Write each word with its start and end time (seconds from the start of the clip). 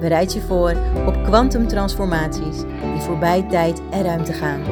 Bereid 0.00 0.32
je 0.32 0.40
voor 0.40 0.70
op 1.06 1.24
kwantumtransformaties 1.24 2.60
die 2.60 3.00
voorbij 3.00 3.42
tijd 3.48 3.82
en 3.90 4.02
ruimte 4.02 4.32
gaan. 4.32 4.62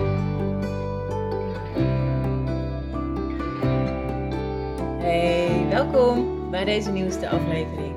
Hey, 5.00 5.66
welkom 5.68 6.50
bij 6.50 6.64
deze 6.64 6.90
nieuwste 6.90 7.28
aflevering. 7.28 7.94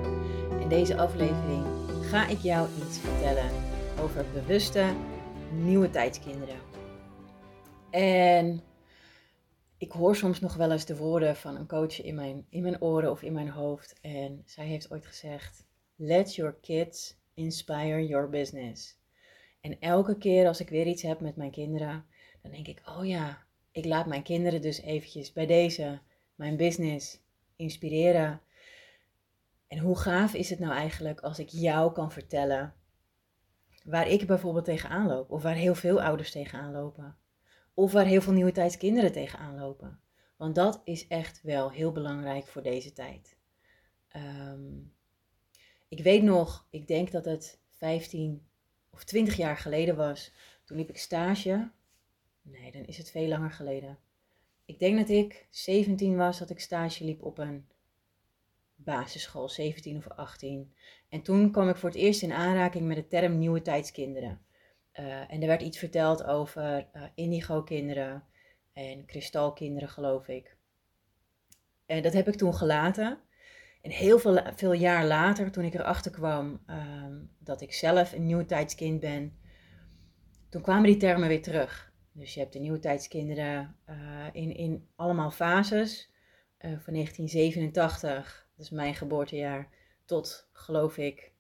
In 0.60 0.70
deze 0.70 0.98
aflevering 0.98 1.66
ga 2.02 2.28
ik 2.28 2.40
jou 2.40 2.68
iets 2.78 3.00
vertellen 3.00 3.50
over 4.02 4.26
bewuste 4.34 4.86
nieuwe 5.52 5.90
tijdskinderen. 5.90 6.60
En 7.90 8.62
ik 9.78 9.92
hoor 9.92 10.16
soms 10.16 10.40
nog 10.40 10.56
wel 10.56 10.72
eens 10.72 10.86
de 10.86 10.98
woorden 10.98 11.36
van 11.36 11.56
een 11.56 11.68
coach 11.68 12.02
in 12.02 12.16
mijn, 12.16 12.46
in 12.50 12.62
mijn 12.62 12.82
oren 12.82 13.12
of 13.12 13.22
in 13.22 13.34
mijn 13.34 13.50
hoofd. 13.50 13.96
En 14.02 14.42
zij 14.46 14.66
heeft 14.66 14.92
ooit 14.92 15.06
gezegd: 15.06 15.67
Let 16.00 16.36
your 16.36 16.56
kids 16.62 17.18
inspire 17.34 18.08
your 18.08 18.30
business. 18.30 19.00
En 19.62 19.80
elke 19.80 20.18
keer 20.18 20.48
als 20.48 20.60
ik 20.60 20.70
weer 20.70 20.86
iets 20.86 21.02
heb 21.02 21.20
met 21.20 21.36
mijn 21.36 21.52
kinderen, 21.52 22.06
dan 22.42 22.52
denk 22.52 22.68
ik: 22.68 22.82
Oh 22.86 23.06
ja, 23.06 23.46
ik 23.72 23.86
laat 23.86 24.06
mijn 24.06 24.24
kinderen 24.24 24.62
dus 24.62 24.82
eventjes 24.82 25.34
bij 25.34 25.46
deze, 25.46 26.00
mijn 26.36 26.58
business, 26.58 27.20
inspireren. 27.56 28.42
En 29.68 29.78
hoe 29.78 29.98
gaaf 29.98 30.34
is 30.34 30.50
het 30.50 30.60
nou 30.60 30.74
eigenlijk 30.74 31.20
als 31.20 31.40
ik 31.40 31.50
jou 31.50 31.92
kan 31.92 32.12
vertellen 32.12 32.74
waar 33.84 34.08
ik 34.08 34.28
bijvoorbeeld 34.28 34.66
tegenaan 34.66 35.08
loop, 35.08 35.32
of 35.32 35.42
waar 35.44 35.56
heel 35.56 35.76
veel 35.76 36.02
ouders 36.02 36.32
tegenaan 36.32 36.72
lopen. 36.72 37.18
Of 37.74 37.92
waar 37.92 38.06
heel 38.06 38.22
veel 38.22 38.34
nieuwe 38.34 38.52
tijds 38.52 38.78
kinderen 38.78 39.12
tegenaan 39.12 39.60
lopen. 39.60 40.00
Want 40.36 40.56
dat 40.56 40.82
is 40.84 41.08
echt 41.08 41.42
wel 41.42 41.72
heel 41.72 41.92
belangrijk 41.92 42.48
voor 42.48 42.64
deze 42.64 42.94
tijd. 42.94 43.38
Ehm, 44.08 44.70
ik 45.88 46.04
weet 46.04 46.24
nog, 46.24 46.68
ik 46.70 46.88
denk 46.88 47.12
dat 47.12 47.26
het 47.26 47.60
15 47.70 48.48
of 48.90 49.04
20 49.04 49.36
jaar 49.36 49.58
geleden 49.58 49.96
was. 49.96 50.32
Toen 50.64 50.78
liep 50.78 50.90
ik 50.90 50.98
stage. 50.98 51.72
Nee, 52.42 52.72
dan 52.72 52.86
is 52.86 52.98
het 52.98 53.12
veel 53.12 53.28
langer 53.28 53.52
geleden. 53.52 53.98
Ik 54.66 54.80
denk 54.80 54.98
dat 54.98 55.10
ik 55.10 55.48
17 55.50 56.18
was, 56.18 56.40
dat 56.40 56.50
ik 56.50 56.60
stage 56.60 57.04
liep 57.04 57.24
op 57.24 57.38
een 57.38 57.68
basisschool, 58.76 59.50
17 59.50 59.98
of 59.98 60.08
18. 60.08 60.74
En 61.10 61.22
toen 61.22 61.52
kwam 61.52 61.70
ik 61.70 61.76
voor 61.76 61.90
het 61.90 61.98
eerst 61.98 62.22
in 62.22 62.34
aanraking 62.34 62.88
met 62.88 62.98
de 62.98 63.08
term 63.08 63.38
nieuwe 63.38 63.62
tijdskinderen. 63.62 64.42
Uh, 64.94 65.32
en 65.34 65.42
er 65.42 65.48
werd 65.48 65.62
iets 65.62 65.78
verteld 65.78 66.24
over 66.24 66.88
uh, 66.96 67.04
indigo-kinderen 67.16 68.24
en 68.74 69.06
kristalkinderen, 69.06 69.90
geloof 69.90 70.28
ik. 70.28 70.58
En 71.86 72.02
dat 72.02 72.14
heb 72.14 72.28
ik 72.28 72.36
toen 72.36 72.56
gelaten. 72.56 73.20
En 73.82 73.92
heel 73.92 74.20
veel, 74.20 74.40
veel 74.56 74.74
jaar 74.74 75.06
later, 75.06 75.52
toen 75.52 75.64
ik 75.64 75.74
erachter 75.74 76.12
kwam 76.12 76.60
uh, 76.70 77.06
dat 77.40 77.62
ik 77.62 77.74
zelf 77.74 78.14
een 78.14 78.26
nieuwe 78.26 78.46
tijdskind 78.46 79.00
ben, 79.00 79.38
toen 80.50 80.62
kwamen 80.62 80.84
die 80.84 80.98
termen 80.98 81.28
weer 81.28 81.42
terug. 81.42 81.94
Dus 82.12 82.34
je 82.34 82.40
hebt 82.40 82.54
de 82.54 82.60
nieuwe 82.60 82.80
tijdskinderen 82.80 83.76
uh, 83.90 84.26
in, 84.32 84.56
in 84.56 84.88
allemaal 84.96 85.32
fases. 85.32 86.12
van 86.58 86.94
1987, 86.94 88.48
dat 88.56 88.66
is 88.66 88.72
mijn 88.72 88.96
geboortejaar, 88.96 89.70
tot 90.06 90.50
geloof 90.52 90.98
ik 90.98 91.32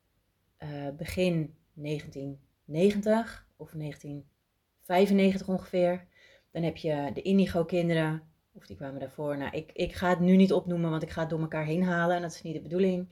begin 0.97 1.56
1990 1.74 3.47
of 3.58 3.72
1995 3.72 5.47
ongeveer. 5.47 6.08
Dan 6.52 6.64
heb 6.64 6.78
je 6.78 7.12
de 7.14 7.22
indigo-kinderen, 7.22 8.24
of 8.57 8.68
die 8.68 8.75
kwamen 8.75 9.00
daarvoor. 9.00 9.38
Nou, 9.38 9.56
ik, 9.56 9.72
ik 9.73 9.94
ga 9.94 10.09
het 10.09 10.19
nu 10.19 10.35
niet 10.35 10.53
opnoemen, 10.53 10.90
want 10.90 11.03
ik 11.03 11.09
ga 11.09 11.22
het 11.22 11.29
door 11.29 11.40
elkaar 11.40 11.66
heen 11.66 11.84
halen 11.84 12.16
en 12.16 12.22
dat 12.22 12.31
is 12.31 12.41
niet 12.41 12.53
de 12.53 12.62
bedoeling. 12.62 13.07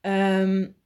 Um, 0.00 0.76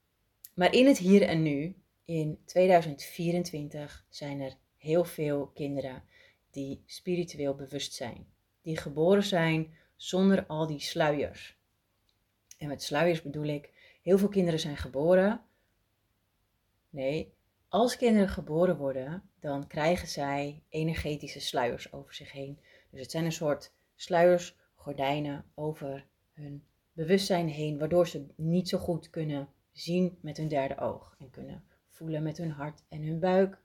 maar 0.55 0.73
in 0.73 0.87
het 0.87 0.99
hier 0.99 1.23
en 1.23 1.43
nu, 1.43 1.77
in 2.05 2.39
2024, 2.45 4.07
zijn 4.09 4.41
er 4.41 4.57
heel 4.77 5.05
veel 5.05 5.47
kinderen 5.47 6.03
die 6.51 6.83
spiritueel 6.87 7.55
bewust 7.55 7.93
zijn. 7.93 8.27
Die 8.63 8.77
geboren 8.77 9.23
zijn 9.23 9.75
zonder 9.97 10.47
al 10.47 10.67
die 10.67 10.81
sluiers. 10.81 11.57
En 12.59 12.69
met 12.69 12.83
sluiers 12.83 13.23
bedoel 13.23 13.47
ik, 13.47 13.71
heel 14.03 14.19
veel 14.19 14.29
kinderen 14.29 14.61
zijn 14.61 14.77
geboren. 14.77 15.41
Nee, 16.91 17.33
als 17.69 17.97
kinderen 17.97 18.29
geboren 18.29 18.77
worden, 18.77 19.31
dan 19.41 19.67
krijgen 19.67 20.09
zij 20.09 20.63
energetische 20.69 21.41
sluiers 21.41 21.93
over 21.93 22.15
zich 22.15 22.33
heen. 22.33 22.59
Dus 22.91 23.01
het 23.01 23.11
zijn 23.11 23.25
een 23.25 23.33
soort 23.33 23.73
sluiers, 23.95 24.57
gordijnen 24.75 25.45
over 25.55 26.07
hun 26.33 26.65
bewustzijn 26.93 27.49
heen, 27.49 27.79
waardoor 27.79 28.09
ze 28.09 28.27
niet 28.37 28.69
zo 28.69 28.79
goed 28.79 29.11
kunnen 29.11 29.49
zien 29.73 30.19
met 30.21 30.37
hun 30.37 30.49
derde 30.49 30.79
oog 30.79 31.17
en 31.19 31.31
kunnen 31.31 31.65
voelen 31.89 32.23
met 32.23 32.37
hun 32.37 32.51
hart 32.51 32.83
en 32.89 33.03
hun 33.03 33.19
buik. 33.19 33.59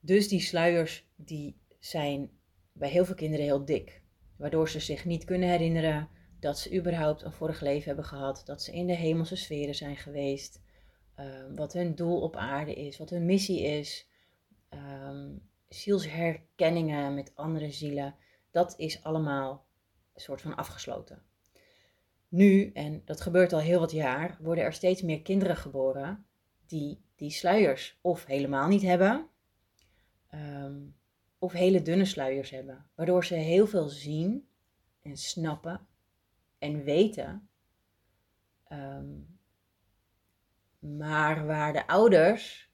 Dus 0.00 0.28
die 0.28 0.40
sluiers 0.40 1.06
die 1.16 1.56
zijn 1.78 2.30
bij 2.72 2.88
heel 2.88 3.04
veel 3.04 3.14
kinderen 3.14 3.44
heel 3.44 3.64
dik, 3.64 4.02
waardoor 4.36 4.68
ze 4.68 4.80
zich 4.80 5.04
niet 5.04 5.24
kunnen 5.24 5.48
herinneren 5.48 6.08
dat 6.40 6.58
ze 6.58 6.76
überhaupt 6.76 7.22
een 7.22 7.32
vorig 7.32 7.60
leven 7.60 7.86
hebben 7.86 8.04
gehad, 8.04 8.42
dat 8.44 8.62
ze 8.62 8.72
in 8.72 8.86
de 8.86 8.94
hemelse 8.94 9.36
sferen 9.36 9.74
zijn 9.74 9.96
geweest, 9.96 10.60
Ehm, 11.14 11.54
wat 11.54 11.72
hun 11.72 11.94
doel 11.94 12.20
op 12.20 12.36
aarde 12.36 12.74
is, 12.74 12.98
wat 12.98 13.10
hun 13.10 13.24
missie 13.24 13.62
is, 13.62 14.08
um, 14.70 15.50
zielsherkenningen 15.72 17.14
met 17.14 17.32
andere 17.34 17.70
zielen, 17.70 18.14
dat 18.50 18.74
is 18.76 19.02
allemaal 19.02 19.66
een 20.14 20.20
soort 20.20 20.40
van 20.40 20.56
afgesloten. 20.56 21.22
Nu, 22.28 22.70
en 22.72 23.02
dat 23.04 23.20
gebeurt 23.20 23.52
al 23.52 23.60
heel 23.60 23.80
wat 23.80 23.90
jaar, 23.90 24.38
worden 24.40 24.64
er 24.64 24.72
steeds 24.72 25.02
meer 25.02 25.22
kinderen 25.22 25.56
geboren 25.56 26.26
die 26.66 27.00
die 27.16 27.30
sluiers 27.30 27.98
of 28.00 28.24
helemaal 28.24 28.68
niet 28.68 28.82
hebben, 28.82 29.28
ehm, 30.28 30.80
of 31.38 31.52
hele 31.52 31.82
dunne 31.82 32.04
sluiers 32.04 32.50
hebben, 32.50 32.86
waardoor 32.94 33.24
ze 33.24 33.34
heel 33.34 33.66
veel 33.66 33.88
zien 33.88 34.48
en 35.02 35.16
snappen 35.16 35.86
en 36.58 36.84
weten 36.84 37.48
maar 40.82 41.46
waar 41.46 41.72
de 41.72 41.86
ouders 41.86 42.70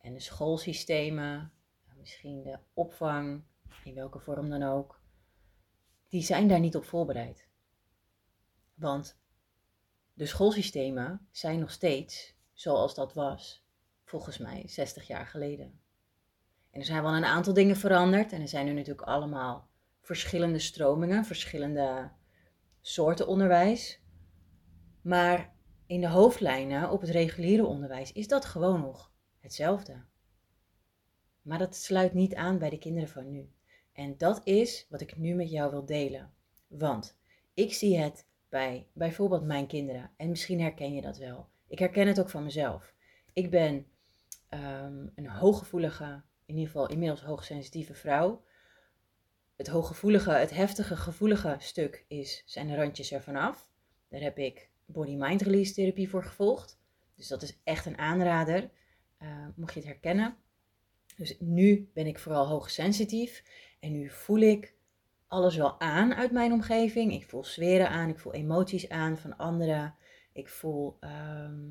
en 0.00 0.12
de 0.12 0.20
schoolsystemen, 0.20 1.52
misschien 2.02 2.42
de 2.42 2.58
opvang, 2.74 3.42
in 3.84 3.94
welke 3.94 4.18
vorm 4.18 4.50
dan 4.50 4.62
ook, 4.62 5.00
die 6.08 6.22
zijn 6.22 6.48
daar 6.48 6.60
niet 6.60 6.76
op 6.76 6.84
voorbereid. 6.84 7.48
Want 8.74 9.20
de 10.14 10.26
schoolsystemen 10.26 11.28
zijn 11.30 11.58
nog 11.58 11.70
steeds 11.70 12.34
zoals 12.52 12.94
dat 12.94 13.14
was, 13.14 13.66
volgens 14.04 14.38
mij, 14.38 14.62
60 14.66 15.06
jaar 15.06 15.26
geleden. 15.26 15.80
En 16.70 16.80
er 16.80 16.86
zijn 16.86 17.02
wel 17.02 17.14
een 17.14 17.24
aantal 17.24 17.52
dingen 17.52 17.76
veranderd 17.76 18.32
en 18.32 18.40
er 18.40 18.48
zijn 18.48 18.66
nu 18.66 18.72
natuurlijk 18.72 19.08
allemaal 19.08 19.68
verschillende 20.00 20.58
stromingen, 20.58 21.24
verschillende 21.24 22.10
soorten 22.80 23.26
onderwijs. 23.26 24.00
Maar 25.02 25.54
in 25.86 26.00
de 26.00 26.08
hoofdlijnen 26.08 26.90
op 26.90 27.00
het 27.00 27.10
reguliere 27.10 27.66
onderwijs 27.66 28.12
is 28.12 28.28
dat 28.28 28.44
gewoon 28.44 28.80
nog 28.80 29.12
hetzelfde. 29.40 30.10
Maar 31.42 31.58
dat 31.58 31.76
sluit 31.76 32.12
niet 32.12 32.34
aan 32.34 32.58
bij 32.58 32.70
de 32.70 32.78
kinderen 32.78 33.08
van 33.08 33.30
nu. 33.30 33.50
En 33.92 34.16
dat 34.16 34.40
is 34.44 34.86
wat 34.90 35.00
ik 35.00 35.16
nu 35.16 35.34
met 35.34 35.50
jou 35.50 35.70
wil 35.70 35.84
delen. 35.84 36.32
Want 36.66 37.18
ik 37.54 37.72
zie 37.72 37.98
het 37.98 38.26
bij 38.48 38.86
bijvoorbeeld 38.92 39.44
mijn 39.44 39.66
kinderen. 39.66 40.10
En 40.16 40.28
misschien 40.28 40.60
herken 40.60 40.94
je 40.94 41.00
dat 41.00 41.18
wel. 41.18 41.48
Ik 41.66 41.78
herken 41.78 42.06
het 42.06 42.20
ook 42.20 42.30
van 42.30 42.44
mezelf. 42.44 42.94
Ik 43.32 43.50
ben 43.50 43.86
um, 44.50 45.12
een 45.14 45.28
hooggevoelige, 45.28 46.22
in 46.46 46.54
ieder 46.54 46.70
geval 46.70 46.88
inmiddels 46.88 47.22
hoogsensitieve 47.22 47.94
vrouw. 47.94 48.44
Het 49.56 49.68
hooggevoelige, 49.68 50.30
het 50.30 50.50
heftige, 50.50 50.96
gevoelige 50.96 51.56
stuk 51.58 52.04
is, 52.08 52.42
zijn 52.46 52.66
de 52.66 52.76
randjes 52.76 53.12
ervan 53.12 53.36
af. 53.36 53.68
Daar 54.08 54.20
heb 54.20 54.38
ik 54.38 54.70
body-mind 54.84 55.42
release 55.42 55.72
therapie 55.72 56.08
voor 56.08 56.24
gevolgd. 56.24 56.78
Dus 57.14 57.28
dat 57.28 57.42
is 57.42 57.60
echt 57.64 57.86
een 57.86 57.98
aanrader, 57.98 58.70
uh, 59.22 59.46
mocht 59.56 59.74
je 59.74 59.80
het 59.80 59.88
herkennen. 59.88 60.36
Dus 61.22 61.36
nu 61.38 61.90
ben 61.94 62.06
ik 62.06 62.18
vooral 62.18 62.46
hoogsensitief 62.46 63.44
en 63.80 63.92
nu 63.92 64.10
voel 64.10 64.38
ik 64.38 64.74
alles 65.26 65.56
wel 65.56 65.80
aan 65.80 66.14
uit 66.14 66.32
mijn 66.32 66.52
omgeving. 66.52 67.12
Ik 67.12 67.28
voel 67.28 67.44
sferen 67.44 67.88
aan, 67.88 68.08
ik 68.08 68.18
voel 68.18 68.32
emoties 68.32 68.88
aan 68.88 69.18
van 69.18 69.36
anderen. 69.36 69.94
Ik 70.32 70.48
voel 70.48 70.96
ehm, 71.00 71.70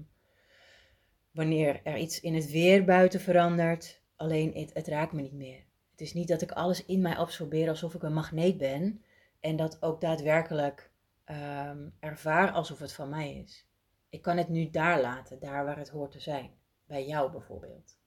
wanneer 1.32 1.82
er 1.84 1.98
iets 1.98 2.20
in 2.20 2.34
het 2.34 2.52
weer 2.52 2.84
buiten 2.86 3.20
verandert. 3.20 4.02
Alleen 4.16 4.70
het, 4.74 4.88
raakt 4.88 5.14
me 5.14 5.22
niet 5.22 5.34
meer. 5.34 5.64
Het 5.92 6.02
is 6.02 6.14
niet 6.14 6.28
dat 6.28 6.42
ik 6.42 6.52
alles 6.52 6.86
in 6.86 7.02
mij 7.02 7.18
absorbeer 7.18 7.70
alsof 7.70 7.94
ik 7.94 8.04
een 8.04 8.14
magneet 8.14 8.58
ben. 8.58 9.04
En 9.40 9.56
dat 9.56 9.82
ook 9.82 10.02
daadwerkelijk 10.02 10.92
ehm, 11.24 11.90
ervaar 12.00 12.52
alsof 12.52 12.80
het 12.80 12.94
van 12.94 13.10
mij 13.10 13.36
is. 13.36 13.68
Ik 14.10 14.22
kan 14.22 14.38
het 14.38 14.50
nu 14.50 14.70
daar 14.70 15.02
laten, 15.02 15.40
daar 15.40 15.66
waar 15.66 15.78
het 15.78 15.90
hoort 15.90 16.12
te 16.12 16.20
zijn. 16.20 16.52
Bij 16.86 17.06
jou 17.06 17.32
bijvoorbeeld. 17.32 18.00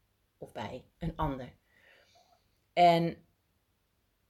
Of 0.44 0.52
bij 0.52 0.84
een 0.98 1.16
ander. 1.16 1.52
En 2.72 3.16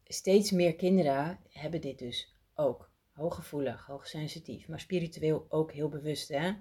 steeds 0.04 0.50
meer 0.50 0.74
kinderen 0.74 1.38
hebben 1.48 1.80
dit 1.80 1.98
dus 1.98 2.36
ook. 2.54 2.90
Hooggevoelig, 3.12 3.86
hoogsensitief, 3.86 4.68
maar 4.68 4.80
spiritueel 4.80 5.46
ook 5.48 5.72
heel 5.72 5.88
bewust. 5.88 6.28
Hè? 6.28 6.52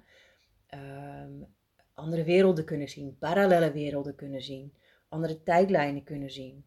Um, 1.24 1.56
andere 1.94 2.24
werelden 2.24 2.66
kunnen 2.66 2.90
zien, 2.90 3.18
parallele 3.18 3.72
werelden 3.72 4.16
kunnen 4.16 4.42
zien, 4.42 4.74
andere 5.10 5.44
tijdlijnen 5.44 6.04
kunnen 6.04 6.32
zien. 6.32 6.66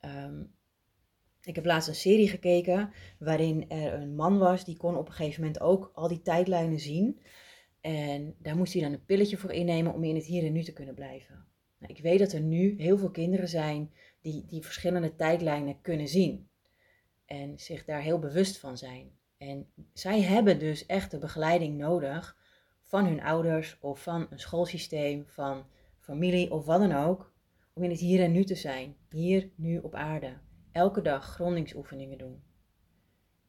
Ehm, 0.00 0.42
ik 1.42 1.54
heb 1.54 1.64
laatst 1.64 1.88
een 1.88 1.94
serie 1.94 2.28
gekeken 2.28 2.92
waarin 3.18 3.70
er 3.70 3.92
een 3.92 4.14
man 4.14 4.38
was 4.38 4.64
die 4.64 4.76
kon 4.76 4.96
op 4.96 5.06
een 5.06 5.14
gegeven 5.14 5.40
moment 5.40 5.60
ook 5.60 5.90
al 5.94 6.08
die 6.08 6.22
tijdlijnen 6.22 6.80
zien. 6.80 7.20
En 7.80 8.36
daar 8.38 8.56
moest 8.56 8.72
hij 8.72 8.82
dan 8.82 8.92
een 8.92 9.04
pilletje 9.04 9.36
voor 9.36 9.52
innemen 9.52 9.94
om 9.94 10.04
in 10.04 10.14
het 10.14 10.24
hier 10.24 10.44
en 10.44 10.52
nu 10.52 10.62
te 10.62 10.72
kunnen 10.72 10.94
blijven. 10.94 11.52
Ik 11.86 11.98
weet 11.98 12.18
dat 12.18 12.32
er 12.32 12.40
nu 12.40 12.74
heel 12.78 12.98
veel 12.98 13.10
kinderen 13.10 13.48
zijn 13.48 13.92
die 14.20 14.44
die 14.46 14.62
verschillende 14.62 15.14
tijdlijnen 15.14 15.80
kunnen 15.80 16.08
zien. 16.08 16.48
En 17.26 17.58
zich 17.58 17.84
daar 17.84 18.02
heel 18.02 18.18
bewust 18.18 18.58
van 18.58 18.78
zijn. 18.78 19.12
En 19.38 19.66
zij 19.92 20.20
hebben 20.20 20.58
dus 20.58 20.86
echt 20.86 21.10
de 21.10 21.18
begeleiding 21.18 21.78
nodig 21.78 22.36
van 22.80 23.04
hun 23.04 23.22
ouders 23.22 23.78
of 23.80 24.02
van 24.02 24.26
een 24.30 24.38
schoolsysteem, 24.38 25.24
van 25.26 25.66
familie 25.98 26.50
of 26.50 26.64
wat 26.64 26.80
dan 26.80 26.92
ook, 26.92 27.32
om 27.72 27.82
in 27.82 27.90
het 27.90 28.00
hier 28.00 28.22
en 28.22 28.32
nu 28.32 28.44
te 28.44 28.54
zijn, 28.54 28.96
hier, 29.10 29.50
nu 29.54 29.78
op 29.78 29.94
aarde. 29.94 30.38
Elke 30.72 31.02
dag 31.02 31.24
grondingsoefeningen 31.24 32.18
doen. 32.18 32.42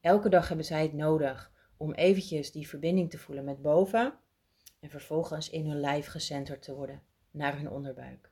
Elke 0.01 0.29
dag 0.29 0.47
hebben 0.47 0.65
zij 0.65 0.81
het 0.81 0.93
nodig 0.93 1.51
om 1.77 1.93
eventjes 1.93 2.51
die 2.51 2.67
verbinding 2.67 3.09
te 3.09 3.17
voelen 3.17 3.43
met 3.43 3.61
boven 3.61 4.13
en 4.79 4.89
vervolgens 4.89 5.49
in 5.49 5.69
hun 5.69 5.79
lijf 5.79 6.07
gecenterd 6.07 6.61
te 6.61 6.75
worden 6.75 7.01
naar 7.35 7.57
hun 7.57 7.69
onderbuik. 7.69 8.31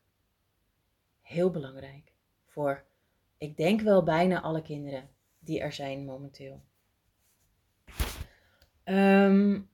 Heel 1.21 1.51
belangrijk 1.51 2.11
voor, 2.45 2.83
ik 3.37 3.57
denk 3.57 3.81
wel 3.81 4.03
bijna 4.03 4.41
alle 4.41 4.61
kinderen 4.61 5.09
die 5.39 5.59
er 5.59 5.73
zijn 5.73 6.05
momenteel. 6.05 6.61
Um, 8.85 9.69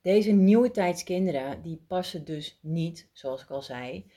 deze 0.00 0.30
nieuwe 0.30 0.70
tijdskinderen, 0.70 1.62
die 1.62 1.84
passen 1.86 2.24
dus 2.24 2.58
niet, 2.60 3.08
zoals 3.12 3.42
ik 3.42 3.50
al 3.50 3.62
zei, 3.62 4.10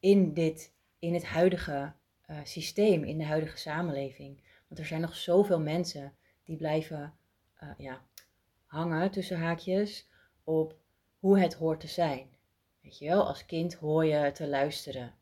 in, 0.00 0.32
dit, 0.32 0.74
in 0.98 1.14
het 1.14 1.24
huidige 1.24 1.92
uh, 2.26 2.38
systeem, 2.44 3.04
in 3.04 3.18
de 3.18 3.24
huidige 3.24 3.56
samenleving. 3.56 4.42
Want 4.68 4.80
er 4.80 4.86
zijn 4.86 5.00
nog 5.00 5.16
zoveel 5.16 5.60
mensen 5.60 6.14
die 6.44 6.56
blijven 6.56 7.14
uh, 7.62 7.70
ja, 7.78 8.06
hangen 8.66 9.10
tussen 9.10 9.38
haakjes 9.38 10.08
op 10.44 10.78
hoe 11.26 11.38
het 11.38 11.54
hoort 11.54 11.80
te 11.80 11.86
zijn. 11.86 12.28
Weet 12.80 12.98
je 12.98 13.06
wel, 13.06 13.26
als 13.26 13.46
kind 13.46 13.74
hoor 13.74 14.04
je 14.04 14.32
te 14.32 14.48
luisteren. 14.48 15.14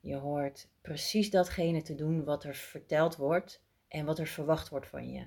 Je 0.00 0.14
hoort 0.14 0.68
precies 0.80 1.30
datgene 1.30 1.82
te 1.82 1.94
doen 1.94 2.24
wat 2.24 2.44
er 2.44 2.54
verteld 2.54 3.16
wordt 3.16 3.62
en 3.88 4.04
wat 4.04 4.18
er 4.18 4.26
verwacht 4.26 4.68
wordt 4.68 4.86
van 4.86 5.10
je. 5.10 5.26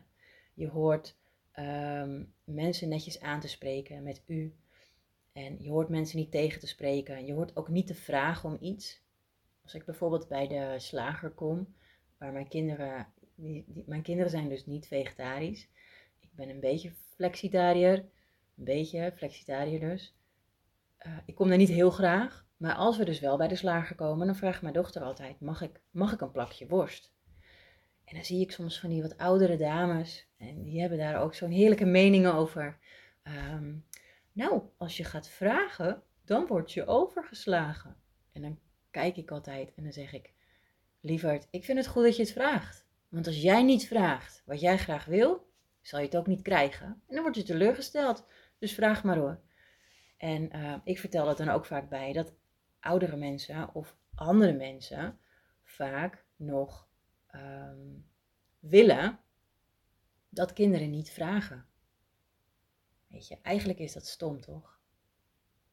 Je 0.54 0.68
hoort 0.68 1.16
um, 1.60 2.34
mensen 2.44 2.90
netjes 2.90 3.20
aan 3.20 3.40
te 3.40 3.48
spreken 3.48 4.04
met 4.04 4.24
u. 4.26 4.56
En 5.34 5.64
je 5.64 5.70
hoort 5.70 5.90
mensen 5.90 6.18
niet 6.18 6.32
tegen 6.32 6.60
te 6.60 6.68
spreken. 6.68 7.26
Je 7.26 7.34
hoort 7.34 7.56
ook 7.56 7.70
niet 7.70 7.88
te 7.88 7.96
vragen 7.96 8.50
om 8.50 8.58
iets. 8.60 9.02
Als 9.64 9.74
ik 9.74 9.86
bijvoorbeeld 9.86 10.28
bij 10.28 10.48
de 10.48 10.76
slager 10.78 11.30
kom, 11.32 11.76
waar 12.18 12.32
mijn 12.32 12.48
kinderen, 12.48 13.08
die, 13.36 13.66
mijn 13.86 14.02
kinderen 14.02 14.32
zijn 14.32 14.50
dus 14.50 14.66
niet 14.66 14.88
vegetarisch. 14.88 15.68
Ik 16.20 16.30
ben 16.32 16.50
een 16.50 16.60
beetje 16.60 16.92
flexitariër, 17.16 17.98
een 18.58 18.64
beetje 18.64 19.14
flexitariër 19.16 19.80
dus. 19.80 20.14
Uh, 21.06 21.12
ik 21.26 21.36
kom 21.36 21.48
daar 21.48 21.58
niet 21.58 21.70
heel 21.70 21.92
graag, 21.92 22.46
maar 22.58 22.76
als 22.76 22.98
we 22.98 23.06
dus 23.06 23.20
wel 23.20 23.38
bij 23.38 23.48
de 23.48 23.56
slager 23.56 23.96
komen, 23.96 24.26
dan 24.26 24.36
vraagt 24.36 24.62
mijn 24.62 24.74
dochter 24.74 25.02
altijd: 25.02 25.40
mag 25.40 25.62
ik, 25.62 25.82
mag 25.92 26.14
ik 26.14 26.22
een 26.22 26.32
plakje 26.32 26.68
worst? 26.68 27.14
En 28.06 28.16
dan 28.16 28.26
zie 28.26 28.42
ik 28.42 28.52
soms 28.52 28.80
van 28.80 28.90
die 28.90 29.02
wat 29.02 29.18
oudere 29.18 29.58
dames. 29.58 30.28
En 30.38 30.64
die 30.64 30.80
hebben 30.80 30.98
daar 30.98 31.22
ook 31.22 31.34
zo'n 31.34 31.52
heerlijke 31.52 31.86
meningen 31.86 32.34
over. 32.34 32.78
Um, 33.24 33.86
nou, 34.32 34.62
als 34.78 34.98
je 34.98 35.04
gaat 35.04 35.30
vragen, 35.30 36.04
dan 36.26 36.48
word 36.48 36.72
je 36.72 36.86
overgeslagen. 36.86 37.96
En 38.32 38.42
dan 38.42 38.60
kijk 38.92 39.18
ik 39.18 39.32
altijd 39.32 39.74
en 39.76 39.84
dan 39.84 39.92
zeg 39.92 40.14
ik: 40.14 40.34
Lieverd, 41.02 41.48
ik 41.52 41.64
vind 41.64 41.78
het 41.78 41.88
goed 41.88 42.04
dat 42.04 42.16
je 42.16 42.22
het 42.22 42.32
vraagt. 42.32 42.86
Want 43.10 43.28
als 43.28 43.42
jij 43.42 43.64
niet 43.64 43.88
vraagt 43.88 44.44
wat 44.46 44.60
jij 44.60 44.78
graag 44.78 45.06
wil, 45.06 45.48
zal 45.82 46.00
je 46.00 46.06
het 46.06 46.18
ook 46.18 46.28
niet 46.28 46.42
krijgen. 46.42 46.86
En 46.86 47.16
dan 47.16 47.22
word 47.22 47.36
je 47.36 47.44
teleurgesteld. 47.44 48.26
Dus 48.60 48.74
vraag 48.74 49.04
maar 49.04 49.18
hoor. 49.18 49.40
En 50.26 50.56
uh, 50.56 50.76
ik 50.84 51.00
vertel 51.00 51.28
het 51.28 51.38
dan 51.38 51.50
ook 51.50 51.66
vaak 51.66 51.90
bij 51.90 52.14
dat 52.14 52.34
oudere 52.80 53.16
mensen 53.16 53.74
of 53.74 53.96
andere 54.16 54.54
mensen 54.54 55.20
vaak 55.64 56.26
nog 56.36 56.88
um, 57.36 58.06
willen 58.60 59.20
dat 60.30 60.54
kinderen 60.54 60.90
niet 60.90 61.10
vragen. 61.10 61.66
Weet 63.08 63.28
je, 63.28 63.38
eigenlijk 63.42 63.80
is 63.80 63.94
dat 63.94 64.08
stom, 64.08 64.42
toch? 64.42 64.80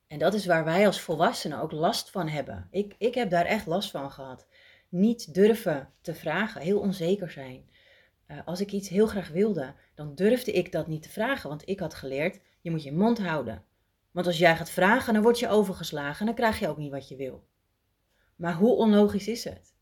En 0.06 0.18
dat 0.18 0.34
is 0.34 0.46
waar 0.46 0.64
wij 0.64 0.86
als 0.86 1.00
volwassenen 1.00 1.60
ook 1.60 1.72
last 1.72 2.10
van 2.10 2.28
hebben. 2.28 2.68
Ik, 2.70 2.94
ik 2.98 3.14
heb 3.14 3.30
daar 3.30 3.46
echt 3.46 3.66
last 3.66 3.90
van 3.90 4.10
gehad. 4.10 4.46
Niet 4.88 5.34
durven 5.34 5.92
te 6.00 6.14
vragen, 6.14 6.60
heel 6.60 6.80
onzeker 6.80 7.30
zijn. 7.30 7.70
Uh, 8.26 8.38
als 8.44 8.60
ik 8.60 8.72
iets 8.72 8.88
heel 8.88 9.06
graag 9.06 9.28
wilde, 9.28 9.74
dan 9.94 10.14
durfde 10.14 10.52
ik 10.52 10.72
dat 10.72 10.86
niet 10.86 11.02
te 11.02 11.10
vragen, 11.10 11.48
want 11.48 11.68
ik 11.68 11.80
had 11.80 11.94
geleerd, 11.94 12.40
je 12.60 12.70
moet 12.70 12.82
je 12.82 12.92
mond 12.92 13.18
houden. 13.18 13.64
Want 14.12 14.26
als 14.26 14.38
jij 14.38 14.56
gaat 14.56 14.70
vragen, 14.70 15.14
dan 15.14 15.22
word 15.22 15.38
je 15.38 15.48
overgeslagen 15.48 16.20
en 16.20 16.26
dan 16.26 16.34
krijg 16.34 16.58
je 16.58 16.68
ook 16.68 16.76
niet 16.76 16.90
wat 16.90 17.08
je 17.08 17.16
wil. 17.16 17.46
Maar 18.36 18.54
hoe 18.54 18.76
onlogisch 18.76 19.28
is 19.28 19.44
het? 19.44 19.72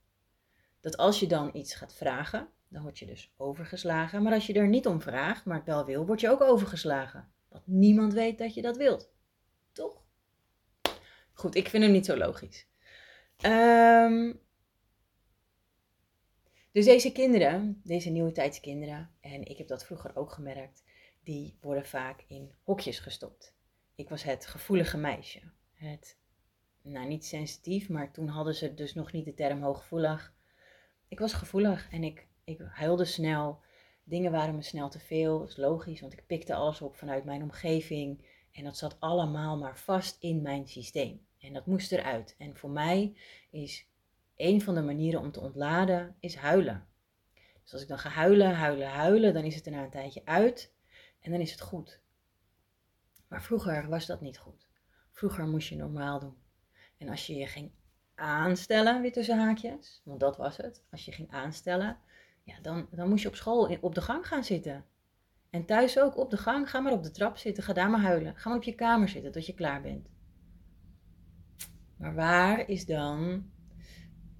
dat 0.80 0.96
als 0.96 1.20
je 1.20 1.26
dan 1.26 1.50
iets 1.52 1.74
gaat 1.74 1.94
vragen, 1.94 2.48
dan 2.68 2.82
word 2.82 2.98
je 2.98 3.06
dus 3.06 3.34
overgeslagen. 3.36 4.22
Maar 4.22 4.32
als 4.32 4.46
je 4.46 4.52
er 4.52 4.68
niet 4.68 4.86
om 4.86 5.00
vraagt, 5.00 5.44
maar 5.44 5.56
het 5.56 5.66
wel 5.66 5.84
wil, 5.84 6.06
word 6.06 6.20
je 6.20 6.30
ook 6.30 6.40
overgeslagen. 6.40 7.32
Want 7.48 7.66
niemand 7.66 8.12
weet 8.12 8.38
dat 8.38 8.54
je 8.54 8.62
dat 8.62 8.76
wilt. 8.76 9.12
Toch? 9.72 10.02
Goed, 11.32 11.54
ik 11.54 11.68
vind 11.68 11.82
hem 11.82 11.92
niet 11.92 12.06
zo 12.06 12.16
logisch. 12.16 12.68
Um, 13.44 14.40
dus 16.72 16.84
deze 16.84 17.12
kinderen, 17.12 17.80
deze 17.84 18.10
nieuwe 18.10 18.32
tijdskinderen, 18.32 19.10
en 19.20 19.44
ik 19.44 19.58
heb 19.58 19.68
dat 19.68 19.84
vroeger 19.84 20.16
ook 20.16 20.32
gemerkt, 20.32 20.84
die 21.22 21.58
worden 21.60 21.86
vaak 21.86 22.24
in 22.28 22.54
hokjes 22.62 22.98
gestopt. 22.98 23.54
Ik 23.94 24.08
was 24.08 24.22
het 24.22 24.46
gevoelige 24.46 24.96
meisje. 24.96 25.40
Het, 25.72 26.18
nou 26.82 27.06
niet 27.06 27.24
sensitief, 27.24 27.88
maar 27.88 28.12
toen 28.12 28.28
hadden 28.28 28.54
ze 28.54 28.74
dus 28.74 28.94
nog 28.94 29.12
niet 29.12 29.24
de 29.24 29.34
term 29.34 29.62
hooggevoelig 29.62 30.38
ik 31.10 31.18
was 31.18 31.32
gevoelig 31.32 31.88
en 31.90 32.04
ik, 32.04 32.26
ik 32.44 32.60
huilde 32.70 33.04
snel. 33.04 33.60
Dingen 34.04 34.32
waren 34.32 34.54
me 34.54 34.62
snel 34.62 34.88
te 34.88 34.98
veel. 34.98 35.38
Dat 35.38 35.48
is 35.48 35.56
logisch, 35.56 36.00
want 36.00 36.12
ik 36.12 36.26
pikte 36.26 36.54
alles 36.54 36.80
op 36.80 36.96
vanuit 36.96 37.24
mijn 37.24 37.42
omgeving. 37.42 38.24
En 38.52 38.64
dat 38.64 38.76
zat 38.76 38.96
allemaal 39.00 39.58
maar 39.58 39.78
vast 39.78 40.16
in 40.22 40.42
mijn 40.42 40.68
systeem. 40.68 41.26
En 41.38 41.52
dat 41.52 41.66
moest 41.66 41.92
eruit. 41.92 42.34
En 42.38 42.56
voor 42.56 42.70
mij 42.70 43.16
is 43.50 43.86
een 44.36 44.62
van 44.62 44.74
de 44.74 44.82
manieren 44.82 45.20
om 45.20 45.32
te 45.32 45.40
ontladen, 45.40 46.16
is 46.20 46.36
huilen. 46.36 46.86
Dus 47.62 47.72
als 47.72 47.82
ik 47.82 47.88
dan 47.88 47.98
ga 47.98 48.08
huilen, 48.08 48.54
huilen, 48.54 48.88
huilen, 48.88 49.34
dan 49.34 49.44
is 49.44 49.54
het 49.54 49.66
er 49.66 49.72
na 49.72 49.84
een 49.84 49.90
tijdje 49.90 50.22
uit. 50.24 50.74
En 51.20 51.30
dan 51.30 51.40
is 51.40 51.50
het 51.50 51.60
goed. 51.60 51.99
Maar 53.30 53.42
vroeger 53.42 53.88
was 53.88 54.06
dat 54.06 54.20
niet 54.20 54.38
goed. 54.38 54.68
Vroeger 55.10 55.46
moest 55.46 55.68
je 55.68 55.76
normaal 55.76 56.20
doen. 56.20 56.36
En 56.98 57.08
als 57.08 57.26
je 57.26 57.34
je 57.34 57.46
ging 57.46 57.70
aanstellen, 58.14 59.00
weer 59.00 59.12
tussen 59.12 59.38
haakjes, 59.38 60.00
want 60.04 60.20
dat 60.20 60.36
was 60.36 60.56
het. 60.56 60.84
Als 60.90 61.04
je 61.04 61.12
ging 61.12 61.30
aanstellen, 61.30 61.98
ja, 62.42 62.60
dan, 62.62 62.88
dan 62.90 63.08
moest 63.08 63.22
je 63.22 63.28
op 63.28 63.34
school 63.34 63.78
op 63.80 63.94
de 63.94 64.00
gang 64.00 64.26
gaan 64.26 64.44
zitten. 64.44 64.84
En 65.50 65.64
thuis 65.64 65.98
ook 65.98 66.16
op 66.16 66.30
de 66.30 66.36
gang, 66.36 66.70
ga 66.70 66.80
maar 66.80 66.92
op 66.92 67.02
de 67.02 67.10
trap 67.10 67.36
zitten, 67.36 67.62
ga 67.62 67.72
daar 67.72 67.90
maar 67.90 68.00
huilen. 68.00 68.36
Ga 68.36 68.48
maar 68.48 68.58
op 68.58 68.64
je 68.64 68.74
kamer 68.74 69.08
zitten 69.08 69.32
tot 69.32 69.46
je 69.46 69.54
klaar 69.54 69.82
bent. 69.82 70.08
Maar 71.96 72.14
waar 72.14 72.68
is 72.68 72.86
dan 72.86 73.50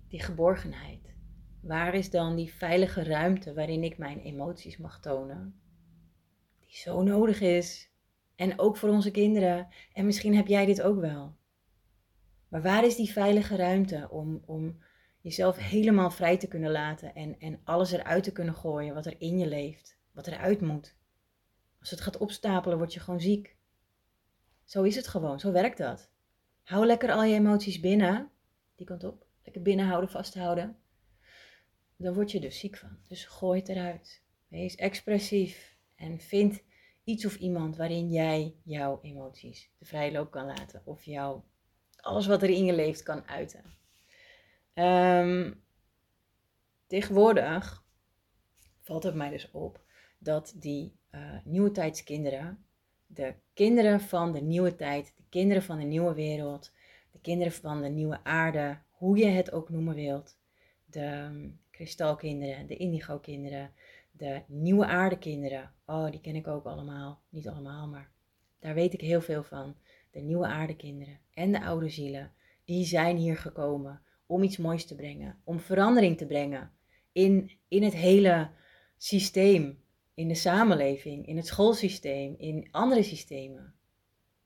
die 0.09 0.23
geborgenheid? 0.23 1.15
Waar 1.61 1.95
is 1.95 2.11
dan 2.11 2.37
die 2.37 2.53
veilige 2.53 3.05
ruimte 3.05 3.55
waarin 3.55 3.85
ik 3.85 3.99
mijn 3.99 4.21
emoties 4.21 4.77
mag 4.77 5.01
tonen? 5.01 5.61
Die 6.59 6.77
zo 6.77 7.03
nodig 7.03 7.41
is. 7.41 7.90
En 8.41 8.59
ook 8.59 8.77
voor 8.77 8.89
onze 8.89 9.11
kinderen. 9.11 9.69
En 9.93 10.05
misschien 10.05 10.35
heb 10.35 10.47
jij 10.47 10.67
dit 10.67 10.83
ook 10.83 11.01
wel. 11.01 11.37
Maar 12.49 12.63
waar 12.63 12.85
is 12.85 12.97
die 12.97 13.13
veilige 13.13 13.57
ruimte 13.57 14.09
om, 14.11 14.43
om 14.47 14.83
jezelf 15.21 15.57
helemaal 15.57 16.11
vrij 16.11 16.37
te 16.37 16.49
kunnen 16.49 16.71
laten 16.71 17.15
en, 17.15 17.39
en 17.39 17.61
alles 17.65 17.93
eruit 17.93 18.25
te 18.25 18.33
kunnen 18.33 18.55
gooien 18.55 18.95
wat 18.95 19.07
er 19.07 19.21
in 19.21 19.39
je 19.39 19.47
leeft, 19.47 19.99
wat 20.13 20.27
eruit 20.27 20.61
moet? 20.61 20.97
Als 21.81 21.91
het 21.91 22.01
gaat 22.01 22.19
opstapelen, 22.19 22.79
word 22.79 22.95
je 22.95 23.01
gewoon 23.01 23.21
ziek. 23.21 23.57
Zo 24.65 24.83
is 24.83 24.97
het 24.97 25.09
gewoon, 25.09 25.41
zo 25.41 25.53
werkt 25.53 25.79
dat. 25.79 26.11
Hou 26.63 26.87
lekker 26.87 27.13
al 27.13 27.25
je 27.25 27.35
emoties 27.35 27.81
binnen, 27.81 28.31
die 28.77 28.87
kant 28.87 29.05
op. 29.05 29.27
Lekker 29.45 29.63
binnenhouden, 29.63 30.11
vasthouden. 30.11 30.77
Dan 31.97 32.15
word 32.15 32.31
je 32.31 32.41
dus 32.41 32.59
ziek 32.59 32.77
van. 32.77 32.99
Dus 33.07 33.25
gooi 33.25 33.61
het 33.61 33.69
eruit. 33.69 34.23
Wees 34.49 34.75
expressief 34.75 35.77
en 35.95 36.21
vind 36.21 36.63
iets 37.11 37.25
of 37.25 37.37
iemand 37.37 37.77
waarin 37.77 38.11
jij 38.11 38.55
jouw 38.65 38.99
emoties 39.03 39.71
de 39.79 39.85
vrije 39.85 40.13
loop 40.13 40.31
kan 40.31 40.47
laten. 40.47 40.83
Of 40.85 41.05
jouw, 41.05 41.45
alles 41.97 42.27
wat 42.27 42.43
er 42.43 42.51
in 42.51 42.65
je 42.65 42.73
leeft 42.73 43.03
kan 43.03 43.29
uiten. 43.29 43.65
Um, 44.75 45.63
tegenwoordig 46.87 47.85
valt 48.81 49.03
het 49.03 49.15
mij 49.15 49.31
dus 49.31 49.51
op 49.51 49.81
dat 50.19 50.55
die 50.57 50.99
uh, 51.11 51.39
nieuwe 51.45 51.71
tijdskinderen, 51.71 52.65
de 53.07 53.35
kinderen 53.55 54.01
van 54.01 54.33
de 54.33 54.41
nieuwe 54.41 54.75
tijd, 54.75 55.15
de 55.17 55.25
kinderen 55.29 55.63
van 55.63 55.79
de 55.79 55.85
nieuwe 55.85 56.15
wereld, 56.15 56.73
de 57.11 57.21
kinderen 57.21 57.53
van 57.53 57.83
de 57.83 57.89
nieuwe 57.89 58.25
aarde, 58.25 58.79
hoe 58.91 59.17
je 59.17 59.27
het 59.27 59.53
ook 59.53 59.69
noemen 59.69 59.95
wilt, 59.95 60.39
de 60.85 61.07
um, 61.07 61.61
kristalkinderen, 61.71 62.67
de 62.67 62.77
indigo-kinderen, 62.77 63.73
de 64.21 64.43
nieuwe 64.47 64.87
aardekinderen. 64.87 65.73
Oh, 65.87 66.11
die 66.11 66.21
ken 66.21 66.35
ik 66.35 66.47
ook 66.47 66.65
allemaal. 66.65 67.23
Niet 67.29 67.49
allemaal, 67.49 67.89
maar 67.89 68.11
daar 68.59 68.75
weet 68.75 68.93
ik 68.93 69.01
heel 69.01 69.21
veel 69.21 69.43
van. 69.43 69.77
De 70.11 70.21
nieuwe 70.21 70.47
aardekinderen 70.47 71.19
en 71.35 71.53
de 71.53 71.63
oude 71.63 71.89
zielen, 71.89 72.33
die 72.65 72.85
zijn 72.85 73.17
hier 73.17 73.37
gekomen 73.37 74.01
om 74.27 74.43
iets 74.43 74.57
moois 74.57 74.87
te 74.87 74.95
brengen, 74.95 75.41
om 75.45 75.61
verandering 75.61 76.19
te 76.19 76.27
brengen 76.27 76.73
in, 77.13 77.51
in 77.69 77.83
het 77.83 77.95
hele 77.95 78.51
systeem, 78.97 79.83
in 80.15 80.29
de 80.29 80.35
samenleving, 80.35 81.27
in 81.27 81.37
het 81.37 81.47
schoolsysteem, 81.47 82.35
in 82.39 82.69
andere 82.71 83.03
systemen. 83.03 83.75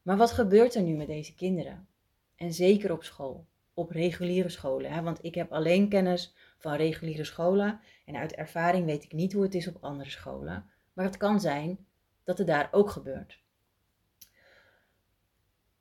Maar 0.03 0.17
wat 0.17 0.33
gebeurt 0.33 0.75
er 0.75 0.83
nu 0.83 0.97
met 0.97 1.07
deze 1.07 1.35
kinderen? 1.35 1.89
En 2.37 2.53
zeker 2.53 2.93
op 2.93 3.03
school, 3.03 3.47
op 3.75 3.91
reguliere 3.91 4.49
scholen. 4.49 4.93
Hè? 4.93 5.03
Want 5.03 5.25
ik 5.25 5.35
heb 5.35 5.53
alleen 5.53 5.89
kennis 5.89 6.35
van 6.65 6.77
reguliere 6.77 7.25
scholen 7.25 7.81
en 8.05 8.17
uit 8.17 8.35
ervaring 8.35 8.87
weet 8.87 9.05
ik 9.05 9.13
niet 9.13 9.33
hoe 9.33 9.43
het 9.43 9.55
is 9.55 9.69
op 9.69 9.77
andere 9.81 10.11
scholen. 10.11 10.71
Maar 10.93 11.05
het 11.05 11.17
kan 11.17 11.41
zijn 11.41 11.87
dat 12.25 12.39
het 12.39 12.47
daar 12.47 12.69
ook 12.71 12.91
gebeurt. 12.91 13.43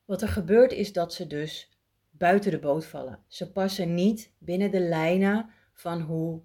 Wat 0.05 0.21
er 0.21 0.27
gebeurt 0.27 0.71
is 0.71 0.93
dat 0.93 1.13
ze 1.13 1.27
dus 1.27 1.77
buiten 2.09 2.51
de 2.51 2.59
boot 2.59 2.85
vallen. 2.85 3.19
Ze 3.27 3.51
passen 3.51 3.93
niet 3.93 4.33
binnen 4.37 4.71
de 4.71 4.79
lijnen 4.79 5.49
van 5.73 6.01
hoe 6.01 6.41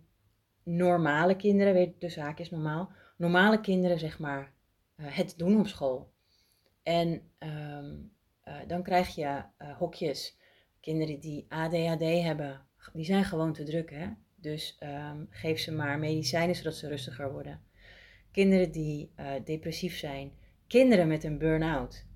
normale 0.63 1.37
kinderen, 1.37 1.73
weet 1.73 2.01
de 2.01 2.09
zaak 2.09 2.39
is 2.39 2.51
normaal, 2.51 2.93
normale 3.17 3.61
kinderen 3.61 3.99
zeg 3.99 4.19
maar 4.19 4.53
uh, 4.97 5.07
het 5.09 5.35
doen 5.39 5.59
op 5.59 5.67
school. 5.67 6.13
En 6.83 7.31
um, 7.39 8.13
uh, 8.45 8.55
dan 8.67 8.83
krijg 8.83 9.15
je 9.15 9.43
uh, 9.59 9.77
hokjes. 9.77 10.37
Kinderen 10.81 11.21
die 11.21 11.47
ADHD 11.49 12.23
hebben, 12.23 12.67
die 12.93 13.05
zijn 13.05 13.25
gewoon 13.25 13.53
te 13.53 13.63
druk. 13.63 13.91
Hè? 13.91 14.09
Dus 14.41 14.79
um, 14.83 15.27
geef 15.31 15.59
ze 15.59 15.73
maar 15.73 15.99
medicijnen 15.99 16.55
zodat 16.57 16.75
ze 16.75 16.89
rustiger 16.89 17.33
worden. 17.33 17.61
Kinderen 18.33 18.71
die 18.73 19.11
depressief 19.45 19.97
zijn. 19.97 20.33
Kinderen 20.67 21.09
met 21.09 21.25
een 21.25 21.39
burn-out. 21.39 22.07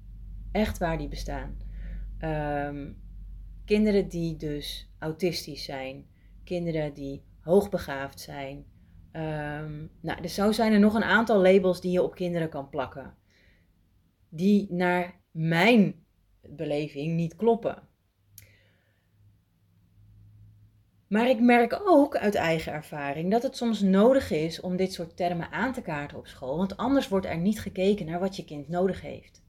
Echt 0.52 0.78
waar 0.78 0.98
die 0.98 1.08
bestaan. 1.08 1.56
Um, 2.20 3.02
kinderen 3.64 4.08
die 4.08 4.36
dus 4.36 4.92
autistisch 4.98 5.64
zijn. 5.64 6.06
Kinderen 6.44 6.94
die 6.94 7.22
hoogbegaafd 7.40 8.20
zijn. 8.20 8.56
Um, 9.12 9.90
nou, 10.00 10.22
dus 10.22 10.34
zo 10.34 10.52
zijn 10.52 10.72
er 10.72 10.80
nog 10.80 10.94
een 10.94 11.02
aantal 11.02 11.42
labels 11.42 11.80
die 11.80 11.92
je 11.92 12.02
op 12.02 12.14
kinderen 12.14 12.48
kan 12.48 12.68
plakken. 12.68 13.14
Die 14.28 14.72
naar 14.72 15.20
mijn 15.30 16.04
beleving 16.40 17.14
niet 17.14 17.36
kloppen. 17.36 17.82
Maar 21.12 21.28
ik 21.28 21.40
merk 21.40 21.80
ook 21.84 22.16
uit 22.16 22.34
eigen 22.34 22.72
ervaring 22.72 23.30
dat 23.30 23.42
het 23.42 23.56
soms 23.56 23.80
nodig 23.80 24.30
is 24.30 24.60
om 24.60 24.76
dit 24.76 24.92
soort 24.92 25.16
termen 25.16 25.50
aan 25.50 25.72
te 25.72 25.82
kaarten 25.82 26.18
op 26.18 26.26
school, 26.26 26.56
want 26.56 26.76
anders 26.76 27.08
wordt 27.08 27.26
er 27.26 27.38
niet 27.38 27.60
gekeken 27.60 28.06
naar 28.06 28.20
wat 28.20 28.36
je 28.36 28.44
kind 28.44 28.68
nodig 28.68 29.00
heeft. 29.00 29.42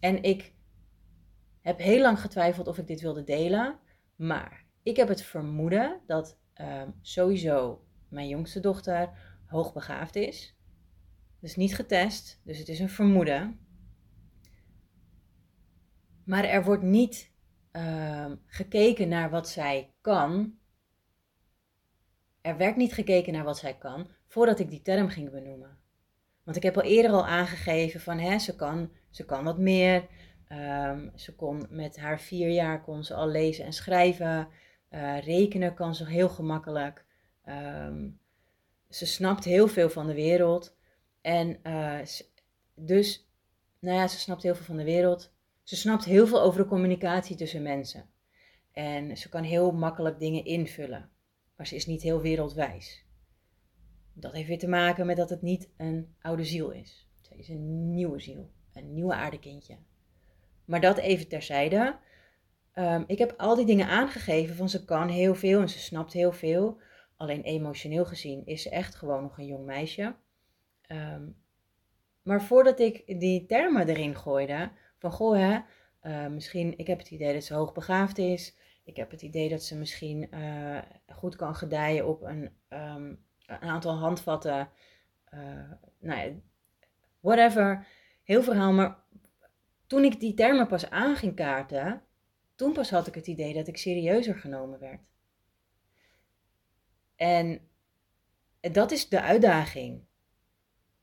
En 0.00 0.22
ik 0.22 0.54
heb 1.60 1.78
heel 1.78 2.00
lang 2.00 2.20
getwijfeld 2.20 2.66
of 2.66 2.78
ik 2.78 2.86
dit 2.86 3.00
wilde 3.00 3.24
delen, 3.24 3.78
maar 4.16 4.64
ik 4.82 4.96
heb 4.96 5.08
het 5.08 5.22
vermoeden 5.22 6.00
dat 6.06 6.38
uh, 6.60 6.82
sowieso 7.00 7.84
mijn 8.08 8.28
jongste 8.28 8.60
dochter 8.60 9.10
hoogbegaafd 9.46 10.16
is. 10.16 10.56
Dus 11.40 11.56
niet 11.56 11.74
getest, 11.74 12.40
dus 12.44 12.58
het 12.58 12.68
is 12.68 12.78
een 12.78 12.90
vermoeden. 12.90 13.58
Maar 16.24 16.44
er 16.44 16.64
wordt 16.64 16.82
niet 16.82 17.31
uh, 17.72 18.32
gekeken 18.46 19.08
naar 19.08 19.30
wat 19.30 19.48
zij 19.48 19.92
kan. 20.00 20.58
Er 22.40 22.56
werd 22.56 22.76
niet 22.76 22.92
gekeken 22.92 23.32
naar 23.32 23.44
wat 23.44 23.58
zij 23.58 23.74
kan 23.74 24.08
voordat 24.26 24.58
ik 24.58 24.70
die 24.70 24.82
term 24.82 25.08
ging 25.08 25.30
benoemen. 25.30 25.78
Want 26.42 26.56
ik 26.56 26.62
heb 26.62 26.76
al 26.76 26.82
eerder 26.82 27.10
al 27.10 27.26
aangegeven 27.26 28.00
van 28.00 28.18
hè, 28.18 28.38
ze, 28.38 28.56
kan, 28.56 28.92
ze 29.10 29.24
kan 29.24 29.44
wat 29.44 29.58
meer. 29.58 30.08
Um, 30.48 31.12
ze 31.14 31.34
kon 31.34 31.66
met 31.70 31.96
haar 31.96 32.20
vier 32.20 32.48
jaar 32.48 32.82
kon 32.82 33.04
ze 33.04 33.14
al 33.14 33.28
lezen 33.28 33.64
en 33.64 33.72
schrijven. 33.72 34.48
Uh, 34.90 35.20
rekenen 35.20 35.74
kan 35.74 35.94
ze 35.94 36.08
heel 36.08 36.28
gemakkelijk. 36.28 37.04
Um, 37.48 38.20
ze 38.88 39.06
snapt 39.06 39.44
heel 39.44 39.68
veel 39.68 39.90
van 39.90 40.06
de 40.06 40.14
wereld. 40.14 40.76
En 41.20 41.58
uh, 41.62 41.98
dus, 42.74 43.28
nou 43.78 43.96
ja, 43.96 44.08
ze 44.08 44.18
snapt 44.18 44.42
heel 44.42 44.54
veel 44.54 44.64
van 44.64 44.76
de 44.76 44.84
wereld. 44.84 45.31
Ze 45.62 45.76
snapt 45.76 46.04
heel 46.04 46.26
veel 46.26 46.42
over 46.42 46.62
de 46.62 46.68
communicatie 46.68 47.36
tussen 47.36 47.62
mensen. 47.62 48.10
En 48.72 49.16
ze 49.16 49.28
kan 49.28 49.42
heel 49.42 49.72
makkelijk 49.72 50.18
dingen 50.18 50.44
invullen. 50.44 51.10
Maar 51.56 51.66
ze 51.66 51.74
is 51.74 51.86
niet 51.86 52.02
heel 52.02 52.20
wereldwijs. 52.20 53.04
Dat 54.12 54.32
heeft 54.32 54.48
weer 54.48 54.58
te 54.58 54.68
maken 54.68 55.06
met 55.06 55.16
dat 55.16 55.30
het 55.30 55.42
niet 55.42 55.70
een 55.76 56.14
oude 56.20 56.44
ziel 56.44 56.70
is. 56.70 57.08
Ze 57.20 57.36
is 57.36 57.48
een 57.48 57.94
nieuwe 57.94 58.20
ziel. 58.20 58.50
Een 58.72 58.94
nieuwe 58.94 59.14
aardekindje. 59.14 59.76
Maar 60.64 60.80
dat 60.80 60.98
even 60.98 61.28
terzijde. 61.28 61.98
Um, 62.74 63.04
ik 63.06 63.18
heb 63.18 63.34
al 63.36 63.56
die 63.56 63.66
dingen 63.66 63.86
aangegeven 63.86 64.56
van 64.56 64.68
ze 64.68 64.84
kan 64.84 65.08
heel 65.08 65.34
veel 65.34 65.60
en 65.60 65.68
ze 65.68 65.78
snapt 65.78 66.12
heel 66.12 66.32
veel. 66.32 66.80
Alleen 67.16 67.42
emotioneel 67.42 68.04
gezien 68.04 68.46
is 68.46 68.62
ze 68.62 68.70
echt 68.70 68.94
gewoon 68.94 69.22
nog 69.22 69.38
een 69.38 69.46
jong 69.46 69.64
meisje. 69.64 70.14
Um, 70.88 71.36
maar 72.22 72.42
voordat 72.42 72.80
ik 72.80 73.20
die 73.20 73.46
termen 73.46 73.88
erin 73.88 74.16
gooide, 74.16 74.70
van 75.02 75.12
goh 75.12 75.36
hè, 75.36 75.58
uh, 76.02 76.26
misschien, 76.26 76.78
ik 76.78 76.86
heb 76.86 76.98
het 76.98 77.10
idee 77.10 77.32
dat 77.32 77.44
ze 77.44 77.54
hoogbegaafd 77.54 78.18
is. 78.18 78.56
Ik 78.84 78.96
heb 78.96 79.10
het 79.10 79.22
idee 79.22 79.48
dat 79.48 79.62
ze 79.62 79.78
misschien 79.78 80.28
uh, 80.34 80.78
goed 81.06 81.36
kan 81.36 81.54
gedijen 81.54 82.06
op 82.06 82.22
een, 82.22 82.56
um, 82.68 83.24
een 83.46 83.60
aantal 83.60 83.94
handvatten. 83.94 84.68
Uh, 85.34 85.70
nou 85.98 86.20
ja, 86.20 86.32
whatever. 87.20 87.86
Heel 88.22 88.42
verhaal, 88.42 88.72
maar 88.72 88.98
toen 89.86 90.04
ik 90.04 90.20
die 90.20 90.34
termen 90.34 90.66
pas 90.66 90.90
aan 90.90 91.16
ging 91.16 91.34
kaarten, 91.36 92.02
toen 92.54 92.72
pas 92.72 92.90
had 92.90 93.06
ik 93.06 93.14
het 93.14 93.26
idee 93.26 93.54
dat 93.54 93.66
ik 93.68 93.76
serieuzer 93.76 94.34
genomen 94.34 94.78
werd. 94.78 95.00
En 97.16 97.68
dat 98.60 98.90
is 98.90 99.08
de 99.08 99.20
uitdaging 99.20 100.04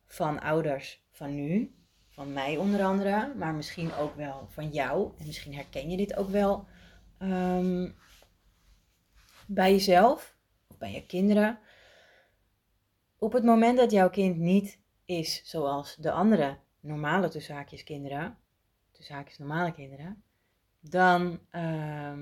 van 0.06 0.39
ouders 0.39 1.06
van 1.12 1.36
nu, 1.36 1.78
van 2.20 2.34
mij 2.34 2.58
onder 2.58 2.84
andere, 2.84 3.34
maar 3.36 3.54
misschien 3.54 3.94
ook 3.94 4.16
wel 4.16 4.48
van 4.50 4.70
jou. 4.70 5.12
En 5.18 5.26
misschien 5.26 5.54
herken 5.54 5.90
je 5.90 5.98
dit 5.98 6.16
ook 6.16 6.30
wel 6.30 6.68
um, 7.20 7.96
bij 9.48 9.72
jezelf 9.72 10.38
of 10.68 10.78
bij 10.78 10.92
je 10.92 11.06
kinderen. 11.06 11.60
Op 13.18 13.34
het 13.34 13.44
moment 13.44 13.78
dat 13.78 13.92
jouw 13.92 14.10
kind 14.10 14.38
niet 14.38 14.80
is 15.06 15.42
zoals 15.44 15.96
de 15.96 16.12
andere 16.12 16.58
normale 16.80 17.30
tussenhaakjes 17.30 17.84
kinderen, 17.84 18.38
normale 19.38 19.72
kinderen, 19.72 20.24
dan 20.80 21.40
uh, 21.52 22.14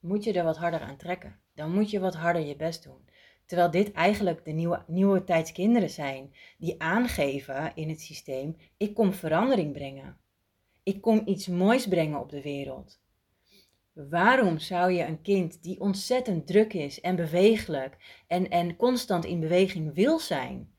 moet 0.00 0.24
je 0.24 0.32
er 0.32 0.44
wat 0.44 0.56
harder 0.56 0.80
aan 0.80 0.96
trekken. 0.96 1.40
Dan 1.54 1.72
moet 1.72 1.90
je 1.90 2.00
wat 2.00 2.14
harder 2.14 2.42
je 2.42 2.56
best 2.56 2.82
doen. 2.82 3.08
Terwijl 3.52 3.70
dit 3.70 3.92
eigenlijk 3.92 4.44
de 4.44 4.50
nieuwe, 4.50 4.84
nieuwe 4.86 5.24
tijdskinderen 5.24 5.90
zijn 5.90 6.34
die 6.58 6.82
aangeven 6.82 7.72
in 7.74 7.88
het 7.88 8.00
systeem: 8.00 8.56
ik 8.76 8.94
kom 8.94 9.12
verandering 9.12 9.72
brengen. 9.72 10.16
Ik 10.82 11.00
kom 11.00 11.22
iets 11.24 11.46
moois 11.46 11.86
brengen 11.88 12.20
op 12.20 12.30
de 12.30 12.42
wereld. 12.42 13.00
Waarom 13.92 14.58
zou 14.58 14.92
je 14.92 15.04
een 15.04 15.22
kind 15.22 15.62
die 15.62 15.80
ontzettend 15.80 16.46
druk 16.46 16.72
is 16.72 17.00
en 17.00 17.16
bewegelijk 17.16 18.22
en, 18.26 18.50
en 18.50 18.76
constant 18.76 19.24
in 19.24 19.40
beweging 19.40 19.94
wil 19.94 20.18
zijn, 20.18 20.72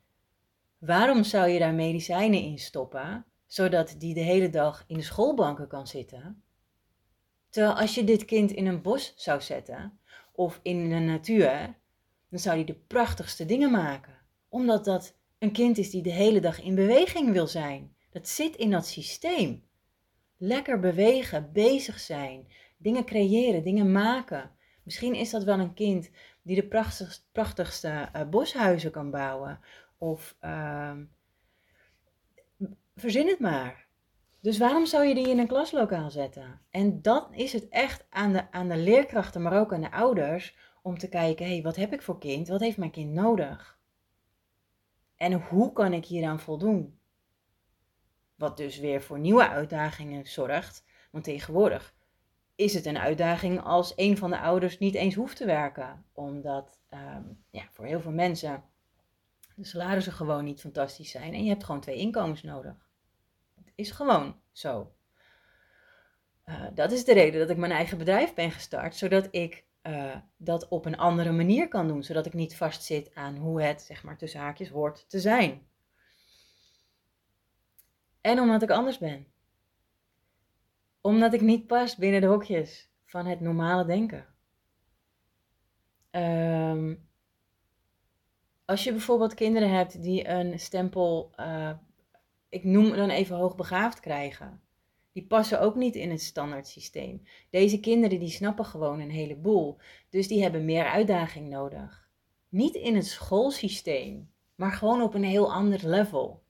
waarom 0.77 1.23
zou 1.23 1.49
je 1.49 1.59
daar 1.59 1.73
medicijnen 1.73 2.41
in 2.41 2.59
stoppen, 2.59 3.25
zodat 3.45 3.95
die 3.97 4.13
de 4.13 4.19
hele 4.19 4.49
dag 4.49 4.83
in 4.87 4.97
de 4.97 5.03
schoolbanken 5.03 5.67
kan 5.67 5.87
zitten? 5.87 6.43
Terwijl 7.49 7.75
als 7.79 7.95
je 7.95 8.03
dit 8.03 8.25
kind 8.25 8.51
in 8.51 8.67
een 8.67 8.81
bos 8.81 9.13
zou 9.15 9.41
zetten 9.41 9.99
of 10.31 10.59
in 10.63 10.89
de 10.89 10.99
natuur, 10.99 11.81
dan 12.33 12.41
zou 12.41 12.55
hij 12.55 12.65
de 12.65 12.75
prachtigste 12.87 13.45
dingen 13.45 13.71
maken. 13.71 14.13
Omdat 14.49 14.85
dat 14.85 15.15
een 15.39 15.51
kind 15.51 15.77
is 15.77 15.89
die 15.89 16.01
de 16.01 16.11
hele 16.11 16.39
dag 16.39 16.61
in 16.61 16.75
beweging 16.75 17.31
wil 17.31 17.47
zijn. 17.47 17.95
Dat 18.09 18.27
zit 18.27 18.55
in 18.55 18.71
dat 18.71 18.87
systeem. 18.87 19.63
Lekker 20.37 20.79
bewegen, 20.79 21.49
bezig 21.51 21.99
zijn, 21.99 22.47
dingen 22.77 23.05
creëren, 23.05 23.63
dingen 23.63 23.91
maken. 23.91 24.51
Misschien 24.83 25.13
is 25.15 25.29
dat 25.29 25.43
wel 25.43 25.59
een 25.59 25.73
kind 25.73 26.09
die 26.41 26.55
de 26.55 26.67
prachtigste, 26.67 27.23
prachtigste 27.31 28.09
uh, 28.15 28.29
boshuizen 28.29 28.91
kan 28.91 29.11
bouwen. 29.11 29.59
Of 29.97 30.35
uh, 30.41 30.91
verzin 32.95 33.27
het 33.27 33.39
maar. 33.39 33.85
Dus 34.41 34.57
waarom 34.57 34.85
zou 34.85 35.05
je 35.05 35.15
die 35.15 35.29
in 35.29 35.39
een 35.39 35.47
klaslokaal 35.47 36.11
zetten? 36.11 36.61
En 36.69 37.01
dat 37.01 37.27
is 37.31 37.53
het 37.53 37.69
echt 37.69 38.05
aan 38.09 38.33
de, 38.33 38.51
aan 38.51 38.67
de 38.67 38.77
leerkrachten, 38.77 39.41
maar 39.41 39.59
ook 39.59 39.73
aan 39.73 39.81
de 39.81 39.91
ouders, 39.91 40.55
om 40.83 40.97
te 40.97 41.09
kijken, 41.09 41.45
hé, 41.45 41.51
hey, 41.51 41.61
wat 41.61 41.75
heb 41.75 41.93
ik 41.93 42.01
voor 42.01 42.19
kind? 42.19 42.47
Wat 42.47 42.59
heeft 42.59 42.77
mijn 42.77 42.91
kind 42.91 43.11
nodig? 43.11 43.79
En 45.15 45.33
hoe 45.33 45.73
kan 45.73 45.93
ik 45.93 46.05
hieraan 46.05 46.39
voldoen? 46.39 46.99
Wat 48.35 48.57
dus 48.57 48.79
weer 48.79 49.01
voor 49.01 49.19
nieuwe 49.19 49.49
uitdagingen 49.49 50.27
zorgt. 50.27 50.83
Want 51.11 51.23
tegenwoordig 51.23 51.95
is 52.55 52.73
het 52.73 52.85
een 52.85 52.97
uitdaging 52.97 53.61
als 53.61 53.93
een 53.95 54.17
van 54.17 54.29
de 54.29 54.39
ouders 54.39 54.79
niet 54.79 54.95
eens 54.95 55.15
hoeft 55.15 55.37
te 55.37 55.45
werken. 55.45 56.05
Omdat 56.11 56.79
ehm, 56.89 57.23
ja, 57.49 57.67
voor 57.71 57.85
heel 57.85 58.01
veel 58.01 58.11
mensen 58.11 58.63
de 59.55 59.65
salarissen 59.65 60.13
gewoon 60.13 60.43
niet 60.43 60.61
fantastisch 60.61 61.11
zijn. 61.11 61.33
En 61.33 61.43
je 61.43 61.49
hebt 61.49 61.63
gewoon 61.63 61.81
twee 61.81 61.97
inkomens 61.97 62.43
nodig. 62.43 62.89
Het 63.55 63.71
is 63.75 63.91
gewoon 63.91 64.39
zo. 64.51 64.93
Uh, 66.45 66.67
dat 66.73 66.91
is 66.91 67.05
de 67.05 67.13
reden 67.13 67.39
dat 67.39 67.49
ik 67.49 67.57
mijn 67.57 67.71
eigen 67.71 67.97
bedrijf 67.97 68.33
ben 68.33 68.51
gestart. 68.51 68.95
Zodat 68.95 69.27
ik 69.31 69.65
uh, 69.83 70.15
dat 70.37 70.67
op 70.67 70.85
een 70.85 70.97
andere 70.97 71.31
manier 71.31 71.67
kan 71.67 71.87
doen. 71.87 72.03
Zodat 72.03 72.25
ik 72.25 72.33
niet 72.33 72.55
vastzit 72.55 73.15
aan 73.15 73.37
hoe 73.37 73.61
het, 73.61 73.81
zeg 73.81 74.03
maar, 74.03 74.17
tussen 74.17 74.39
haakjes 74.39 74.69
hoort 74.69 75.09
te 75.09 75.19
zijn. 75.19 75.67
En 78.21 78.39
omdat 78.39 78.61
ik 78.61 78.69
anders 78.69 78.97
ben. 78.97 79.27
Omdat 81.01 81.33
ik 81.33 81.41
niet 81.41 81.67
pas 81.67 81.95
binnen 81.95 82.21
de 82.21 82.27
hokjes 82.27 82.91
van 83.05 83.25
het 83.25 83.39
normale 83.39 83.85
denken. 83.85 84.25
Um, 86.11 87.09
als 88.65 88.83
je 88.83 88.91
bijvoorbeeld 88.91 89.33
kinderen 89.33 89.69
hebt 89.69 90.03
die 90.03 90.27
een 90.27 90.59
stempel, 90.59 91.33
uh, 91.39 91.71
ik 92.49 92.63
noem 92.63 92.95
dan 92.95 93.09
even 93.09 93.35
hoogbegaafd 93.35 93.99
krijgen 93.99 94.61
die 95.13 95.25
passen 95.25 95.61
ook 95.61 95.75
niet 95.75 95.95
in 95.95 96.11
het 96.11 96.21
standaard 96.21 96.67
systeem. 96.67 97.21
Deze 97.49 97.79
kinderen 97.79 98.19
die 98.19 98.29
snappen 98.29 98.65
gewoon 98.65 98.99
een 98.99 99.11
heleboel. 99.11 99.77
Dus 100.09 100.27
die 100.27 100.41
hebben 100.41 100.65
meer 100.65 100.85
uitdaging 100.85 101.49
nodig. 101.49 102.09
Niet 102.49 102.75
in 102.75 102.95
het 102.95 103.05
schoolsysteem, 103.05 104.29
maar 104.55 104.71
gewoon 104.71 105.01
op 105.01 105.13
een 105.13 105.23
heel 105.23 105.53
ander 105.53 105.87
level. 105.87 106.43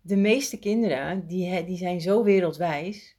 De 0.00 0.16
meeste 0.16 0.58
kinderen 0.58 1.26
die, 1.26 1.64
die 1.64 1.76
zijn 1.76 2.00
zo 2.00 2.22
wereldwijs. 2.24 3.16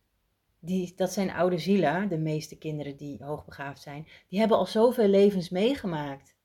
Die, 0.60 0.93
dat 0.95 1.12
zijn 1.13 1.31
oude 1.31 1.57
zielen, 1.57 2.10
de 2.10 2.17
meeste 2.17 2.57
kinderen 2.57 2.98
die 2.98 3.24
hoogbegaafd 3.24 3.81
zijn. 3.81 4.07
Die 4.29 4.39
hebben 4.39 4.57
al 4.57 4.65
zoveel 4.65 5.07
levens 5.07 5.50
meegemaakt 5.50 6.36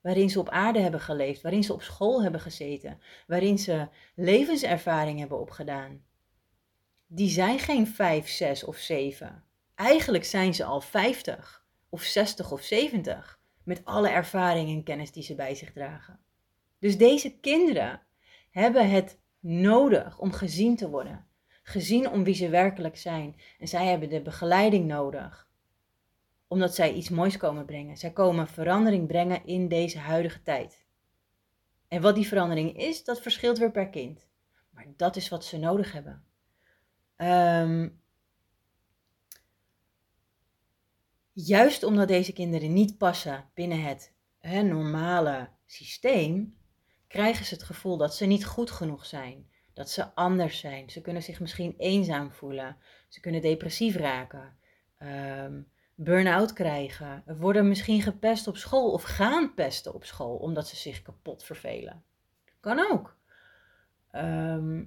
waarin 0.00 0.30
ze 0.30 0.40
op 0.40 0.48
aarde 0.48 0.80
hebben 0.80 1.00
geleefd, 1.00 1.42
waarin 1.42 1.64
ze 1.64 1.72
op 1.72 1.82
school 1.82 2.22
hebben 2.22 2.40
gezeten, 2.40 3.00
waarin 3.26 3.58
ze 3.58 3.88
levenservaring 4.14 5.18
hebben 5.18 5.40
opgedaan. 5.40 6.04
Die 7.06 7.30
zijn 7.30 7.58
geen 7.58 7.86
vijf, 7.86 8.28
zes 8.28 8.64
of 8.64 8.76
zeven. 8.76 9.44
Eigenlijk 9.74 10.24
zijn 10.24 10.54
ze 10.54 10.64
al 10.64 10.80
vijftig 10.80 11.66
of 11.88 12.02
zestig 12.02 12.52
of 12.52 12.62
zeventig 12.62 13.40
met 13.64 13.84
alle 13.84 14.08
ervaring 14.08 14.68
en 14.68 14.82
kennis 14.82 15.12
die 15.12 15.22
ze 15.22 15.34
bij 15.34 15.54
zich 15.54 15.72
dragen. 15.72 16.20
Dus 16.78 16.98
deze 16.98 17.38
kinderen 17.38 18.02
hebben 18.50 18.90
het 18.90 19.18
nodig 19.40 20.18
om 20.18 20.32
gezien 20.32 20.76
te 20.76 20.88
worden, 20.88 21.26
gezien 21.62 22.10
om 22.10 22.24
wie 22.24 22.34
ze 22.34 22.48
werkelijk 22.48 22.96
zijn. 22.96 23.36
En 23.58 23.68
zij 23.68 23.86
hebben 23.86 24.08
de 24.08 24.22
begeleiding 24.22 24.86
nodig 24.86 25.47
omdat 26.48 26.74
zij 26.74 26.92
iets 26.92 27.08
moois 27.08 27.36
komen 27.36 27.64
brengen. 27.64 27.96
Zij 27.96 28.10
komen 28.10 28.48
verandering 28.48 29.06
brengen 29.06 29.46
in 29.46 29.68
deze 29.68 29.98
huidige 29.98 30.42
tijd. 30.42 30.86
En 31.88 32.00
wat 32.00 32.14
die 32.14 32.26
verandering 32.26 32.76
is, 32.76 33.04
dat 33.04 33.20
verschilt 33.20 33.58
weer 33.58 33.70
per 33.70 33.88
kind. 33.88 34.28
Maar 34.70 34.86
dat 34.96 35.16
is 35.16 35.28
wat 35.28 35.44
ze 35.44 35.58
nodig 35.58 35.92
hebben. 35.92 36.24
Um, 37.16 38.00
juist 41.32 41.82
omdat 41.82 42.08
deze 42.08 42.32
kinderen 42.32 42.72
niet 42.72 42.98
passen 42.98 43.50
binnen 43.54 43.82
het 43.82 44.14
hè, 44.38 44.62
normale 44.62 45.48
systeem, 45.66 46.56
krijgen 47.06 47.44
ze 47.44 47.54
het 47.54 47.62
gevoel 47.62 47.96
dat 47.96 48.14
ze 48.14 48.26
niet 48.26 48.46
goed 48.46 48.70
genoeg 48.70 49.06
zijn. 49.06 49.50
Dat 49.74 49.90
ze 49.90 50.14
anders 50.14 50.58
zijn. 50.58 50.90
Ze 50.90 51.00
kunnen 51.00 51.22
zich 51.22 51.40
misschien 51.40 51.74
eenzaam 51.76 52.32
voelen. 52.32 52.76
Ze 53.08 53.20
kunnen 53.20 53.40
depressief 53.40 53.96
raken. 53.96 54.56
Um, 55.02 55.70
burn-out 56.00 56.52
krijgen, 56.52 57.22
worden 57.38 57.68
misschien 57.68 58.02
gepest 58.02 58.46
op 58.46 58.56
school 58.56 58.92
of 58.92 59.02
gaan 59.02 59.54
pesten 59.54 59.94
op 59.94 60.04
school 60.04 60.36
omdat 60.36 60.68
ze 60.68 60.76
zich 60.76 61.02
kapot 61.02 61.44
vervelen. 61.44 62.04
Kan 62.60 62.90
ook. 62.90 63.16
Ehm, 64.10 64.84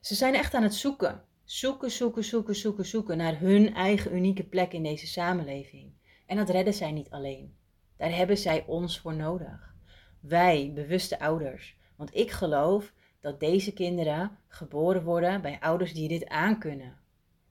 ze 0.00 0.14
zijn 0.14 0.34
echt 0.34 0.54
aan 0.54 0.62
het 0.62 0.74
zoeken. 0.74 1.24
Zoeken, 1.44 1.90
zoeken, 1.90 2.24
zoeken, 2.24 2.54
zoeken, 2.54 2.86
zoeken 2.86 3.16
naar 3.16 3.38
hun 3.38 3.74
eigen 3.74 4.14
unieke 4.14 4.44
plek 4.44 4.72
in 4.72 4.82
deze 4.82 5.06
samenleving. 5.06 5.92
En 6.26 6.36
dat 6.36 6.50
redden 6.50 6.74
zij 6.74 6.92
niet 6.92 7.10
alleen. 7.10 7.56
Daar 7.96 8.16
hebben 8.16 8.38
zij 8.38 8.64
ons 8.66 9.00
voor 9.00 9.14
nodig. 9.14 9.74
Wij, 10.20 10.72
bewuste 10.74 11.20
ouders. 11.20 11.76
Want 11.96 12.14
ik 12.14 12.30
geloof 12.30 12.92
dat 13.20 13.40
deze 13.40 13.72
kinderen 13.72 14.38
geboren 14.48 15.02
worden 15.02 15.42
bij 15.42 15.60
ouders 15.60 15.92
die 15.92 16.08
dit 16.08 16.28
aankunnen. 16.28 16.98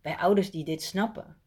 Bij 0.01 0.17
ouders 0.17 0.51
die 0.51 0.63
dit 0.63 0.81
snappen. 0.81 1.40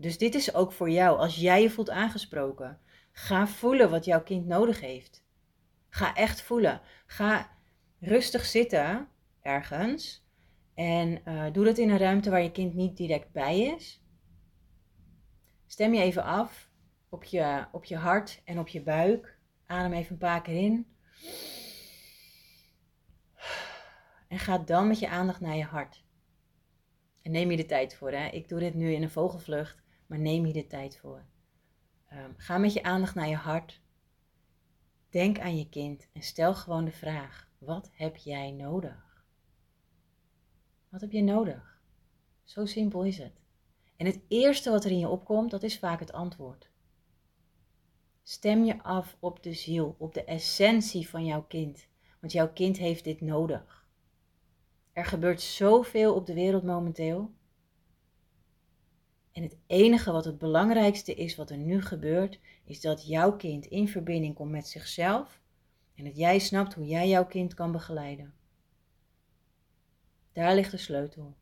Dus 0.00 0.18
dit 0.18 0.34
is 0.34 0.54
ook 0.54 0.72
voor 0.72 0.90
jou. 0.90 1.18
Als 1.18 1.36
jij 1.36 1.62
je 1.62 1.70
voelt 1.70 1.90
aangesproken, 1.90 2.80
ga 3.12 3.46
voelen 3.46 3.90
wat 3.90 4.04
jouw 4.04 4.22
kind 4.22 4.46
nodig 4.46 4.80
heeft. 4.80 5.24
Ga 5.88 6.14
echt 6.14 6.42
voelen. 6.42 6.80
Ga 7.06 7.50
rustig 7.98 8.44
zitten 8.44 9.08
ergens. 9.42 10.26
En 10.74 11.20
uh, 11.24 11.52
doe 11.52 11.64
dat 11.64 11.78
in 11.78 11.90
een 11.90 11.98
ruimte 11.98 12.30
waar 12.30 12.42
je 12.42 12.50
kind 12.50 12.74
niet 12.74 12.96
direct 12.96 13.32
bij 13.32 13.60
is. 13.60 14.02
Stem 15.66 15.94
je 15.94 16.02
even 16.02 16.24
af 16.24 16.70
op 17.08 17.24
je, 17.24 17.66
op 17.72 17.84
je 17.84 17.96
hart 17.96 18.42
en 18.44 18.58
op 18.58 18.68
je 18.68 18.82
buik. 18.82 19.38
Adem 19.66 19.92
even 19.92 20.12
een 20.12 20.18
paar 20.18 20.42
keer 20.42 20.64
in. 20.64 20.86
En 24.28 24.38
ga 24.38 24.58
dan 24.58 24.88
met 24.88 24.98
je 24.98 25.08
aandacht 25.08 25.40
naar 25.40 25.56
je 25.56 25.64
hart. 25.64 26.04
En 27.22 27.30
neem 27.30 27.50
je 27.50 27.56
de 27.56 27.66
tijd 27.66 27.94
voor. 27.94 28.10
Hè? 28.10 28.26
Ik 28.28 28.48
doe 28.48 28.58
dit 28.58 28.74
nu 28.74 28.92
in 28.92 29.02
een 29.02 29.10
vogelvlucht 29.10 29.88
maar 30.10 30.18
neem 30.18 30.44
hier 30.44 30.52
de 30.52 30.66
tijd 30.66 30.96
voor. 30.96 31.24
Um, 32.12 32.34
ga 32.36 32.58
met 32.58 32.72
je 32.72 32.82
aandacht 32.82 33.14
naar 33.14 33.28
je 33.28 33.36
hart. 33.36 33.80
Denk 35.08 35.38
aan 35.38 35.56
je 35.56 35.68
kind 35.68 36.08
en 36.12 36.22
stel 36.22 36.54
gewoon 36.54 36.84
de 36.84 36.92
vraag: 36.92 37.50
wat 37.58 37.90
heb 37.92 38.16
jij 38.16 38.50
nodig? 38.50 39.24
Wat 40.88 41.00
heb 41.00 41.12
je 41.12 41.22
nodig? 41.22 41.80
Zo 42.44 42.66
simpel 42.66 43.04
is 43.04 43.18
het. 43.18 43.40
En 43.96 44.06
het 44.06 44.20
eerste 44.28 44.70
wat 44.70 44.84
er 44.84 44.90
in 44.90 44.98
je 44.98 45.08
opkomt, 45.08 45.50
dat 45.50 45.62
is 45.62 45.78
vaak 45.78 46.00
het 46.00 46.12
antwoord. 46.12 46.70
Stem 48.22 48.64
je 48.64 48.82
af 48.82 49.16
op 49.20 49.42
de 49.42 49.52
ziel, 49.52 49.94
op 49.98 50.14
de 50.14 50.24
essentie 50.24 51.08
van 51.08 51.24
jouw 51.24 51.42
kind, 51.42 51.86
want 52.20 52.32
jouw 52.32 52.52
kind 52.52 52.76
heeft 52.76 53.04
dit 53.04 53.20
nodig. 53.20 53.86
Er 54.92 55.04
gebeurt 55.04 55.40
zoveel 55.40 56.14
op 56.14 56.26
de 56.26 56.34
wereld 56.34 56.62
momenteel. 56.62 57.32
En 59.40 59.46
het 59.46 59.56
enige 59.66 60.12
wat 60.12 60.24
het 60.24 60.38
belangrijkste 60.38 61.14
is 61.14 61.36
wat 61.36 61.50
er 61.50 61.56
nu 61.56 61.82
gebeurt, 61.82 62.40
is 62.64 62.80
dat 62.80 63.06
jouw 63.06 63.36
kind 63.36 63.66
in 63.66 63.88
verbinding 63.88 64.34
komt 64.34 64.50
met 64.50 64.66
zichzelf 64.66 65.40
en 65.94 66.04
dat 66.04 66.16
jij 66.16 66.38
snapt 66.38 66.74
hoe 66.74 66.86
jij 66.86 67.08
jouw 67.08 67.26
kind 67.26 67.54
kan 67.54 67.72
begeleiden. 67.72 68.34
Daar 70.32 70.54
ligt 70.54 70.70
de 70.70 70.76
sleutel. 70.76 71.36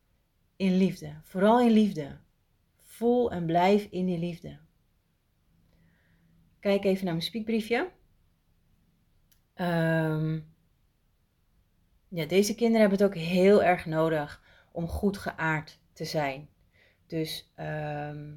In 0.56 0.76
liefde, 0.76 1.20
vooral 1.22 1.60
in 1.60 1.70
liefde. 1.70 2.18
Voel 2.76 3.30
en 3.30 3.46
blijf 3.46 3.84
in 3.90 4.06
die 4.06 4.18
liefde. 4.18 4.58
Kijk 6.60 6.84
even 6.84 7.04
naar 7.04 7.14
mijn 7.14 7.26
spiekbriefje. 7.26 7.90
Um, 9.54 10.54
ja, 12.08 12.26
deze 12.26 12.54
kinderen 12.54 12.80
hebben 12.80 12.98
het 12.98 13.06
ook 13.08 13.22
heel 13.22 13.62
erg 13.62 13.86
nodig 13.86 14.42
om 14.72 14.88
goed 14.88 15.18
geaard 15.18 15.78
te 15.92 16.04
zijn. 16.04 16.48
Dus 17.08 17.52
ehm, 17.54 18.34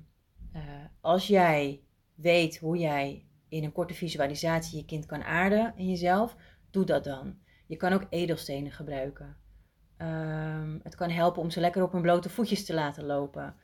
eh, 0.52 0.62
als 1.02 1.28
jij 1.28 1.84
weet 2.16 2.58
hoe 2.58 2.78
jij 2.78 3.26
in 3.50 3.64
een 3.64 3.72
korte 3.72 3.94
visualisatie 3.94 4.78
je 4.78 4.86
kind 4.86 5.06
kan 5.06 5.24
aarden 5.24 5.74
in 5.76 5.90
jezelf, 5.90 6.36
doe 6.70 6.86
dat 6.86 7.04
dan. 7.04 7.38
Je 7.68 7.76
kan 7.78 7.94
ook 7.94 8.08
edelstenen 8.10 8.72
gebruiken. 8.72 9.38
Um, 9.98 10.80
het 10.84 10.96
kan 10.96 11.10
helpen 11.10 11.42
om 11.42 11.50
ze 11.50 11.60
lekker 11.60 11.84
op 11.84 11.92
hun 11.92 12.02
blote 12.02 12.30
voetjes 12.30 12.66
te 12.66 12.74
laten 12.74 13.06
lopen. 13.06 13.56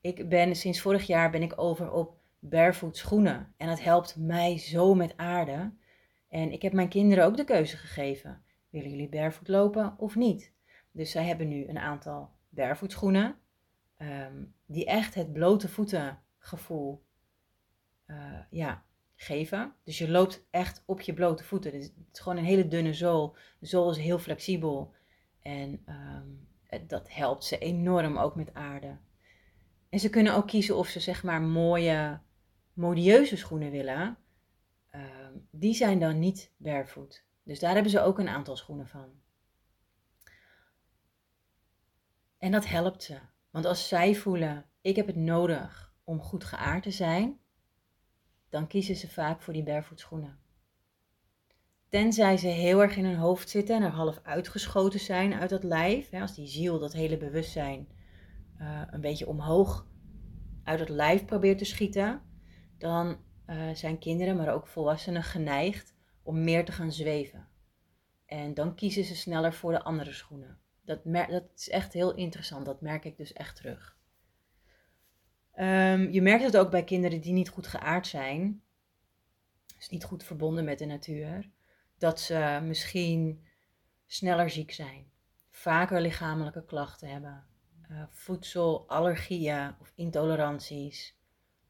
Ik 0.00 0.28
ben 0.28 0.56
sinds 0.56 0.80
vorig 0.80 1.06
jaar 1.06 1.30
ben 1.30 1.42
ik 1.42 1.58
over 1.60 1.92
op 1.92 2.16
barefoot 2.38 2.96
schoenen 2.96 3.54
en 3.56 3.68
dat 3.68 3.82
helpt 3.82 4.16
mij 4.16 4.58
zo 4.58 4.94
met 4.94 5.16
aarde. 5.16 5.72
En 6.28 6.52
ik 6.52 6.62
heb 6.62 6.72
mijn 6.72 6.88
kinderen 6.88 7.24
ook 7.24 7.36
de 7.36 7.44
keuze 7.44 7.76
gegeven. 7.76 8.42
Willen 8.70 8.90
jullie 8.90 9.08
barefoot 9.08 9.48
lopen 9.48 9.94
of 9.98 10.14
niet? 10.14 10.52
Dus 10.90 11.10
zij 11.10 11.24
hebben 11.24 11.48
nu 11.48 11.68
een 11.68 11.78
aantal 11.78 12.30
barefoot 12.48 12.92
Um, 13.98 14.54
die 14.66 14.84
echt 14.84 15.14
het 15.14 15.32
blote 15.32 15.68
voeten 15.68 16.22
gevoel 16.38 17.04
uh, 18.06 18.40
ja, 18.50 18.84
geven. 19.16 19.74
Dus 19.84 19.98
je 19.98 20.10
loopt 20.10 20.46
echt 20.50 20.82
op 20.86 21.00
je 21.00 21.14
blote 21.14 21.44
voeten. 21.44 21.72
Het 21.72 21.82
is 21.82 22.20
gewoon 22.20 22.38
een 22.38 22.44
hele 22.44 22.68
dunne 22.68 22.94
zool. 22.94 23.36
De 23.58 23.66
zool 23.66 23.90
is 23.90 23.96
heel 23.96 24.18
flexibel. 24.18 24.94
En 25.42 25.84
um, 25.88 26.48
dat 26.86 27.12
helpt 27.12 27.44
ze 27.44 27.58
enorm 27.58 28.18
ook 28.18 28.34
met 28.34 28.54
aarde. 28.54 28.96
En 29.88 30.00
ze 30.00 30.10
kunnen 30.10 30.34
ook 30.34 30.46
kiezen 30.46 30.76
of 30.76 30.88
ze 30.88 31.00
zeg 31.00 31.22
maar 31.22 31.42
mooie, 31.42 32.20
modieuze 32.72 33.36
schoenen 33.36 33.70
willen. 33.70 34.16
Ehm, 34.90 35.32
die 35.50 35.74
zijn 35.74 35.98
dan 35.98 36.18
niet 36.18 36.52
barefoot. 36.56 37.24
Dus 37.42 37.58
daar 37.58 37.74
hebben 37.74 37.90
ze 37.90 38.00
ook 38.00 38.18
een 38.18 38.28
aantal 38.28 38.56
schoenen 38.56 38.88
van. 38.88 39.22
En 42.38 42.50
dat 42.50 42.66
helpt 42.66 43.02
ze. 43.02 43.18
Want 43.54 43.66
als 43.66 43.88
zij 43.88 44.14
voelen, 44.14 44.64
ik 44.80 44.96
heb 44.96 45.06
het 45.06 45.16
nodig 45.16 45.94
om 46.04 46.20
goed 46.20 46.44
geaard 46.44 46.82
te 46.82 46.90
zijn, 46.90 47.38
dan 48.48 48.66
kiezen 48.66 48.96
ze 48.96 49.08
vaak 49.08 49.42
voor 49.42 49.52
die 49.52 49.62
barefoot 49.62 50.00
schoenen. 50.00 50.38
Tenzij 51.88 52.36
ze 52.36 52.46
heel 52.46 52.82
erg 52.82 52.96
in 52.96 53.04
hun 53.04 53.16
hoofd 53.16 53.48
zitten 53.48 53.76
en 53.76 53.82
er 53.82 53.90
half 53.90 54.20
uitgeschoten 54.22 55.00
zijn 55.00 55.34
uit 55.34 55.50
dat 55.50 55.64
lijf. 55.64 56.10
Hè, 56.10 56.20
als 56.20 56.34
die 56.34 56.46
ziel, 56.46 56.78
dat 56.78 56.92
hele 56.92 57.16
bewustzijn, 57.16 57.88
uh, 58.60 58.82
een 58.90 59.00
beetje 59.00 59.28
omhoog 59.28 59.86
uit 60.62 60.80
het 60.80 60.88
lijf 60.88 61.24
probeert 61.24 61.58
te 61.58 61.64
schieten. 61.64 62.22
Dan 62.78 63.16
uh, 63.46 63.70
zijn 63.74 63.98
kinderen, 63.98 64.36
maar 64.36 64.54
ook 64.54 64.66
volwassenen 64.66 65.22
geneigd 65.22 65.94
om 66.22 66.44
meer 66.44 66.64
te 66.64 66.72
gaan 66.72 66.92
zweven. 66.92 67.48
En 68.26 68.54
dan 68.54 68.74
kiezen 68.74 69.04
ze 69.04 69.16
sneller 69.16 69.52
voor 69.52 69.72
de 69.72 69.82
andere 69.82 70.12
schoenen. 70.12 70.63
Dat, 70.84 71.00
dat 71.04 71.44
is 71.56 71.68
echt 71.68 71.92
heel 71.92 72.14
interessant. 72.14 72.66
Dat 72.66 72.80
merk 72.80 73.04
ik 73.04 73.16
dus 73.16 73.32
echt 73.32 73.56
terug. 73.56 73.96
Um, 75.58 76.10
je 76.10 76.22
merkt 76.22 76.44
het 76.44 76.56
ook 76.56 76.70
bij 76.70 76.84
kinderen 76.84 77.20
die 77.20 77.32
niet 77.32 77.48
goed 77.48 77.66
geaard 77.66 78.06
zijn. 78.06 78.62
Dus 79.76 79.88
niet 79.88 80.04
goed 80.04 80.24
verbonden 80.24 80.64
met 80.64 80.78
de 80.78 80.86
natuur 80.86 81.50
dat 81.98 82.20
ze 82.20 82.60
misschien 82.62 83.44
sneller 84.06 84.50
ziek 84.50 84.72
zijn, 84.72 85.10
vaker 85.50 86.00
lichamelijke 86.00 86.64
klachten 86.64 87.08
hebben, 87.08 87.46
uh, 87.90 88.02
voedselallergieën 88.08 89.74
of 89.80 89.92
intoleranties. 89.94 91.18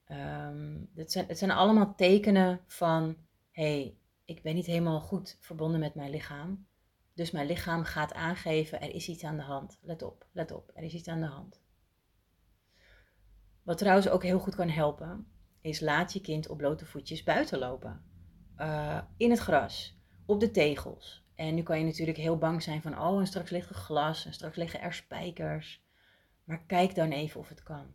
Um, 0.09 0.91
het, 0.95 1.13
zijn, 1.13 1.27
het 1.27 1.39
zijn 1.39 1.51
allemaal 1.51 1.95
tekenen 1.95 2.61
van: 2.67 3.17
hey, 3.51 3.97
ik 4.25 4.43
ben 4.43 4.55
niet 4.55 4.67
helemaal 4.67 5.01
goed 5.01 5.37
verbonden 5.41 5.81
met 5.81 5.95
mijn 5.95 6.11
lichaam. 6.11 6.67
Dus 7.15 7.31
mijn 7.31 7.47
lichaam 7.47 7.85
gaat 7.85 8.13
aangeven: 8.13 8.81
er 8.81 8.95
is 8.95 9.09
iets 9.09 9.25
aan 9.25 9.37
de 9.37 9.43
hand. 9.43 9.79
Let 9.83 10.03
op, 10.03 10.27
let 10.33 10.53
op, 10.53 10.71
er 10.75 10.83
is 10.83 10.95
iets 10.95 11.09
aan 11.09 11.21
de 11.21 11.27
hand. 11.27 11.63
Wat 13.63 13.79
trouwens 13.79 14.09
ook 14.09 14.23
heel 14.23 14.39
goed 14.39 14.55
kan 14.55 14.69
helpen, 14.69 15.27
is 15.61 15.81
laat 15.81 16.13
je 16.13 16.21
kind 16.21 16.49
op 16.49 16.57
blote 16.57 16.87
voetjes 16.87 17.23
buiten 17.23 17.59
lopen. 17.59 18.05
Uh, 18.59 19.03
in 19.17 19.31
het 19.31 19.39
gras 19.39 19.99
op 20.27 20.41
de 20.41 20.51
tegels. 20.51 21.25
En 21.35 21.55
nu 21.55 21.63
kan 21.63 21.79
je 21.79 21.85
natuurlijk 21.85 22.19
heel 22.19 22.39
bang 22.39 22.63
zijn 22.63 22.83
van, 22.83 22.99
oh, 22.99 23.21
en 23.21 23.27
straks 23.27 23.51
ligt 23.51 23.69
er 23.69 23.75
glas 23.75 24.27
en 24.27 24.33
straks 24.33 24.57
liggen 24.57 24.81
er 24.81 24.93
spijkers. 24.93 25.85
Maar 26.45 26.65
kijk 26.67 26.95
dan 26.95 27.11
even 27.11 27.41
of 27.41 27.49
het 27.49 27.63
kan. 27.63 27.95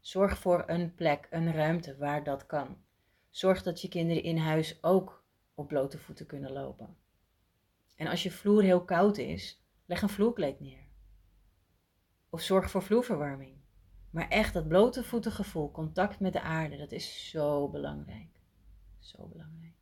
Zorg 0.00 0.38
voor 0.38 0.64
een 0.66 0.94
plek, 0.94 1.26
een 1.30 1.52
ruimte 1.52 1.96
waar 1.96 2.24
dat 2.24 2.46
kan. 2.46 2.76
Zorg 3.30 3.62
dat 3.62 3.80
je 3.80 3.88
kinderen 3.88 4.22
in 4.22 4.36
huis 4.36 4.82
ook 4.82 5.24
op 5.54 5.68
blote 5.68 5.98
voeten 5.98 6.26
kunnen 6.26 6.52
lopen. 6.52 6.96
En 8.00 8.06
als 8.06 8.22
je 8.22 8.30
vloer 8.30 8.62
heel 8.62 8.84
koud 8.84 9.18
is, 9.18 9.62
leg 9.86 10.02
een 10.02 10.08
vloerkleed 10.08 10.60
neer. 10.60 10.86
Of 12.30 12.42
zorg 12.42 12.70
voor 12.70 12.82
vloerverwarming. 12.82 13.56
Maar 14.10 14.28
echt 14.28 14.54
dat 14.54 14.68
blote 14.68 15.04
voetengevoel, 15.04 15.70
contact 15.70 16.20
met 16.20 16.32
de 16.32 16.40
aarde, 16.40 16.76
dat 16.76 16.92
is 16.92 17.30
zo 17.30 17.68
belangrijk. 17.68 18.28
Zo 18.98 19.26
belangrijk. 19.26 19.74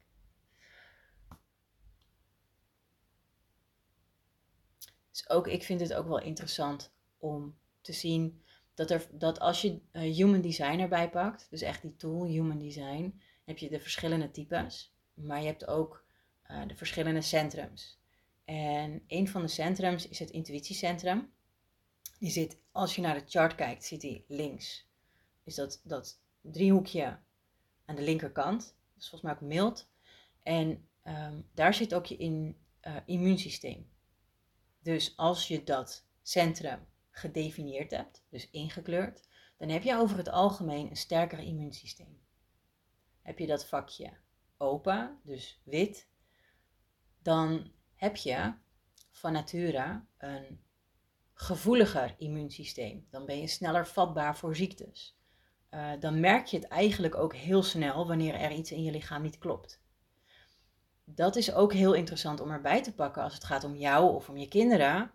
Dus 5.11 5.29
ook 5.29 5.47
ik 5.47 5.63
vind 5.63 5.81
het 5.81 5.95
ook 5.95 6.07
wel 6.09 6.21
interessant 6.21 6.95
om 7.19 7.59
te 7.81 7.93
zien 7.93 8.43
dat, 8.75 8.91
er, 8.91 9.07
dat 9.13 9.41
als 9.41 9.63
je 9.63 9.81
uh, 9.93 10.03
human 10.15 10.41
design 10.41 10.79
erbij 10.79 11.11
pakt, 11.11 11.47
dus 11.51 11.63
echt 11.63 11.83
die 11.83 11.97
tool 11.97 12.25
human 12.25 12.59
design, 12.59 13.21
heb 13.45 13.59
je 13.59 13.69
de 13.69 13.81
verschillende 13.81 14.31
types, 14.31 14.95
maar 15.15 15.41
je 15.41 15.47
hebt 15.47 15.67
ook 15.67 16.05
uh, 16.51 16.67
de 16.67 16.77
verschillende 16.77 17.21
centrums. 17.21 17.98
En 18.49 19.05
een 19.07 19.29
van 19.29 19.43
de 19.43 19.49
centrums 19.49 20.09
is 20.09 20.19
het 20.19 20.31
intuïtiecentrum. 20.31 21.33
Die 22.19 22.31
zit, 22.31 22.59
als 22.73 22.95
je 22.95 23.01
naar 23.01 23.15
de 23.15 23.25
chart 23.27 23.55
kijkt, 23.55 23.85
zit 23.85 24.01
die 24.01 24.25
links. 24.29 24.89
Is 25.45 25.55
dat, 25.55 25.81
dat 25.85 26.21
driehoekje 26.41 27.19
aan 27.85 27.97
de 27.97 28.03
linkerkant. 28.03 28.61
Dat 28.61 29.03
is 29.03 29.09
volgens 29.09 29.23
mij 29.23 29.33
ook 29.33 29.55
mild. 29.55 29.91
En 30.43 30.89
um, 31.05 31.49
daar 31.55 31.75
zit 31.75 31.95
ook 31.95 32.07
je 32.07 32.17
in, 32.17 32.57
uh, 32.87 32.97
immuunsysteem. 33.07 33.91
Dus 34.83 35.17
als 35.17 35.49
je 35.49 35.65
dat 35.65 36.07
centrum 36.23 36.87
gedefinieerd 37.11 37.91
hebt, 37.91 38.25
dus 38.29 38.51
ingekleurd, 38.51 39.29
dan 39.57 39.69
heb 39.69 39.83
je 39.83 39.97
over 39.97 40.17
het 40.17 40.29
algemeen 40.29 40.91
een 40.91 40.97
sterker 40.97 41.39
immuunsysteem. 41.39 42.21
Heb 43.23 43.39
je 43.39 43.47
dat 43.47 43.67
vakje 43.67 44.13
open, 44.57 45.21
dus 45.23 45.61
wit, 45.65 46.09
dan 47.23 47.77
heb 47.99 48.17
je 48.17 48.53
van 49.11 49.33
nature 49.33 50.03
een 50.19 50.61
gevoeliger 51.35 52.15
immuunsysteem. 52.19 53.07
Dan 53.11 53.27
ben 53.27 53.41
je 53.41 53.47
sneller 53.47 53.87
vatbaar 53.87 54.37
voor 54.37 54.57
ziektes. 54.57 55.17
Uh, 55.71 55.91
dan 56.01 56.21
merk 56.21 56.47
je 56.47 56.57
het 56.57 56.69
eigenlijk 56.69 57.15
ook 57.15 57.35
heel 57.35 57.63
snel 57.63 58.07
wanneer 58.07 58.35
er 58.35 58.53
iets 58.53 58.73
in 58.73 58.83
je 58.83 58.91
lichaam 58.91 59.23
niet 59.23 59.39
klopt 59.39 59.81
dat 61.15 61.37
is 61.37 61.53
ook 61.53 61.73
heel 61.73 61.95
interessant 61.95 62.41
om 62.41 62.51
erbij 62.51 62.83
te 62.83 62.95
pakken 62.95 63.23
als 63.23 63.35
het 63.35 63.45
gaat 63.45 63.65
om 63.65 63.75
jou 63.75 64.15
of 64.15 64.29
om 64.29 64.37
je 64.37 64.49
kinderen. 64.49 65.11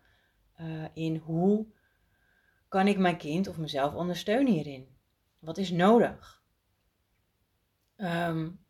Uh, 0.61 0.85
in 0.93 1.15
hoe 1.15 1.67
kan 2.67 2.87
ik 2.87 2.97
mijn 2.97 3.17
kind 3.17 3.47
of 3.47 3.57
mezelf 3.57 3.93
ondersteunen 3.93 4.53
hierin? 4.53 4.97
Wat 5.39 5.57
is 5.57 5.71
nodig? 5.71 6.41
Um, 7.97 8.65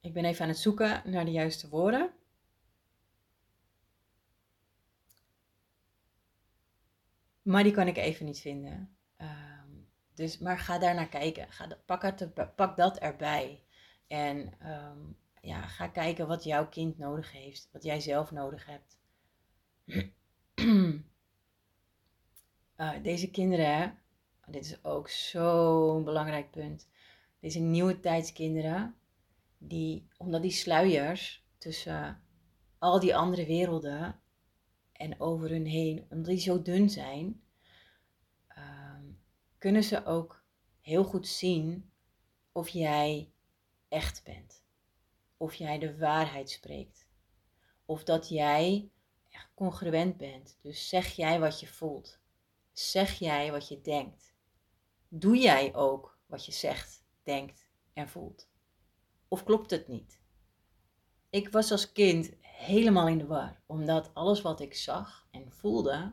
ik 0.00 0.12
ben 0.12 0.24
even 0.24 0.42
aan 0.42 0.48
het 0.48 0.58
zoeken 0.58 1.02
naar 1.04 1.24
de 1.24 1.30
juiste 1.30 1.68
woorden. 1.68 2.12
Maar 7.42 7.62
die 7.62 7.72
kan 7.72 7.86
ik 7.86 7.96
even 7.96 8.26
niet 8.26 8.40
vinden. 8.40 8.96
Um, 9.16 9.88
dus, 10.14 10.38
maar 10.38 10.58
ga 10.58 10.78
daar 10.78 10.94
naar 10.94 11.08
kijken. 11.08 11.52
Ga, 11.52 11.78
pak, 11.86 12.02
het, 12.02 12.54
pak 12.56 12.76
dat 12.76 12.98
erbij. 12.98 13.62
En 14.06 14.52
um, 14.62 15.16
ja, 15.40 15.66
ga 15.66 15.88
kijken 15.88 16.26
wat 16.26 16.44
jouw 16.44 16.68
kind 16.68 16.98
nodig 16.98 17.32
heeft, 17.32 17.68
wat 17.72 17.82
jij 17.82 18.00
zelf 18.00 18.30
nodig 18.30 18.66
hebt. 18.66 18.98
uh, 22.76 23.02
deze 23.02 23.30
kinderen, 23.30 23.98
dit 24.46 24.64
is 24.64 24.84
ook 24.84 25.08
zo'n 25.08 26.04
belangrijk 26.04 26.50
punt. 26.50 26.88
Deze 27.40 27.58
nieuwe 27.58 28.00
tijdskinderen, 28.00 28.94
die, 29.58 30.08
omdat 30.16 30.42
die 30.42 30.50
sluiers 30.50 31.44
tussen 31.58 32.22
al 32.78 33.00
die 33.00 33.16
andere 33.16 33.46
werelden 33.46 34.20
en 35.02 35.20
over 35.20 35.50
hun 35.50 35.66
heen, 35.66 36.06
omdat 36.10 36.26
die 36.26 36.40
zo 36.40 36.62
dun 36.62 36.90
zijn, 36.90 37.42
uh, 38.48 38.98
kunnen 39.58 39.82
ze 39.82 40.04
ook 40.04 40.44
heel 40.80 41.04
goed 41.04 41.28
zien 41.28 41.90
of 42.52 42.68
jij 42.68 43.32
echt 43.88 44.24
bent 44.24 44.64
of 45.42 45.54
jij 45.54 45.78
de 45.78 45.98
waarheid 45.98 46.50
spreekt. 46.50 47.08
Of 47.84 48.04
dat 48.04 48.28
jij 48.28 48.90
echt 49.30 49.50
congruent 49.54 50.16
bent. 50.16 50.58
Dus 50.60 50.88
zeg 50.88 51.06
jij 51.06 51.40
wat 51.40 51.60
je 51.60 51.66
voelt. 51.66 52.18
Zeg 52.72 53.18
jij 53.18 53.50
wat 53.50 53.68
je 53.68 53.80
denkt. 53.80 54.34
Doe 55.08 55.36
jij 55.36 55.74
ook 55.74 56.18
wat 56.26 56.46
je 56.46 56.52
zegt, 56.52 57.04
denkt 57.22 57.66
en 57.92 58.08
voelt? 58.08 58.48
Of 59.28 59.44
klopt 59.44 59.70
het 59.70 59.88
niet? 59.88 60.20
Ik 61.30 61.48
was 61.48 61.70
als 61.70 61.92
kind 61.92 62.41
helemaal 62.62 63.08
in 63.08 63.18
de 63.18 63.26
war, 63.26 63.60
omdat 63.66 64.14
alles 64.14 64.42
wat 64.42 64.60
ik 64.60 64.74
zag 64.74 65.26
en 65.30 65.52
voelde 65.52 66.12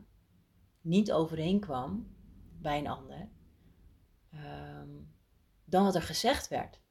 niet 0.81 1.11
overeenkwam 1.11 2.15
bij 2.61 2.77
een 2.77 2.87
ander 2.87 3.29
um, 4.33 5.13
dan 5.65 5.83
wat 5.83 5.95
er 5.95 6.01
gezegd 6.01 6.47
werd. 6.47 6.81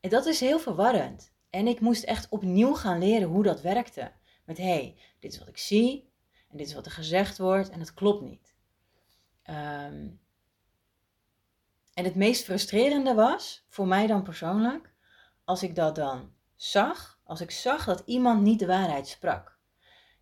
En 0.00 0.10
dat 0.10 0.26
is 0.26 0.40
heel 0.40 0.58
verwarrend. 0.58 1.32
En 1.50 1.66
ik 1.66 1.80
moest 1.80 2.04
echt 2.04 2.28
opnieuw 2.28 2.74
gaan 2.74 2.98
leren 2.98 3.28
hoe 3.28 3.42
dat 3.42 3.60
werkte. 3.60 4.12
Met 4.44 4.58
hé, 4.58 4.64
hey, 4.64 4.98
dit 5.18 5.32
is 5.32 5.38
wat 5.38 5.48
ik 5.48 5.58
zie 5.58 6.12
en 6.48 6.56
dit 6.56 6.66
is 6.66 6.74
wat 6.74 6.86
er 6.86 6.92
gezegd 6.92 7.38
wordt 7.38 7.70
en 7.70 7.80
het 7.80 7.94
klopt 7.94 8.22
niet. 8.22 8.54
Ehm, 9.42 10.08
en 11.94 12.04
het 12.04 12.14
meest 12.14 12.44
frustrerende 12.44 13.14
was, 13.14 13.64
voor 13.68 13.86
mij 13.86 14.06
dan 14.06 14.22
persoonlijk, 14.22 14.92
als 15.44 15.62
ik 15.62 15.74
dat 15.74 15.94
dan 15.94 16.32
zag, 16.56 17.19
als 17.30 17.40
ik 17.40 17.50
zag 17.50 17.84
dat 17.84 18.02
iemand 18.06 18.42
niet 18.42 18.58
de 18.58 18.66
waarheid 18.66 19.08
sprak. 19.08 19.58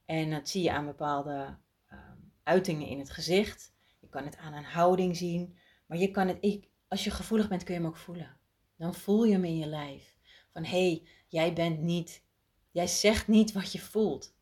En 0.04 0.30
dat 0.30 0.48
zie 0.48 0.62
je 0.62 0.72
aan 0.72 0.86
bepaalde 0.86 1.58
ehm, 1.86 2.16
uitingen 2.42 2.86
in 2.86 2.98
het 2.98 3.10
gezicht. 3.10 3.74
Je 4.00 4.08
kan 4.08 4.24
het 4.24 4.36
aan 4.36 4.52
een 4.52 4.64
houding 4.64 5.16
zien. 5.16 5.58
Maar 5.86 5.98
je 5.98 6.10
kan 6.10 6.28
het, 6.28 6.36
ik, 6.40 6.68
als 6.88 7.04
je 7.04 7.10
gevoelig 7.10 7.48
bent, 7.48 7.64
kun 7.64 7.74
je 7.74 7.80
hem 7.80 7.88
ook 7.88 7.96
voelen. 7.96 8.38
Dan 8.76 8.94
voel 8.94 9.24
je 9.24 9.32
hem 9.32 9.44
in 9.44 9.58
je 9.58 9.66
lijf. 9.66 10.16
Van 10.52 10.64
hé, 10.64 10.88
hey, 10.88 11.08
jij 11.28 11.52
bent 11.52 11.80
niet, 11.80 12.24
jij 12.70 12.86
zegt 12.86 13.28
niet 13.28 13.52
wat 13.52 13.72
je 13.72 13.80
voelt. 13.80 14.36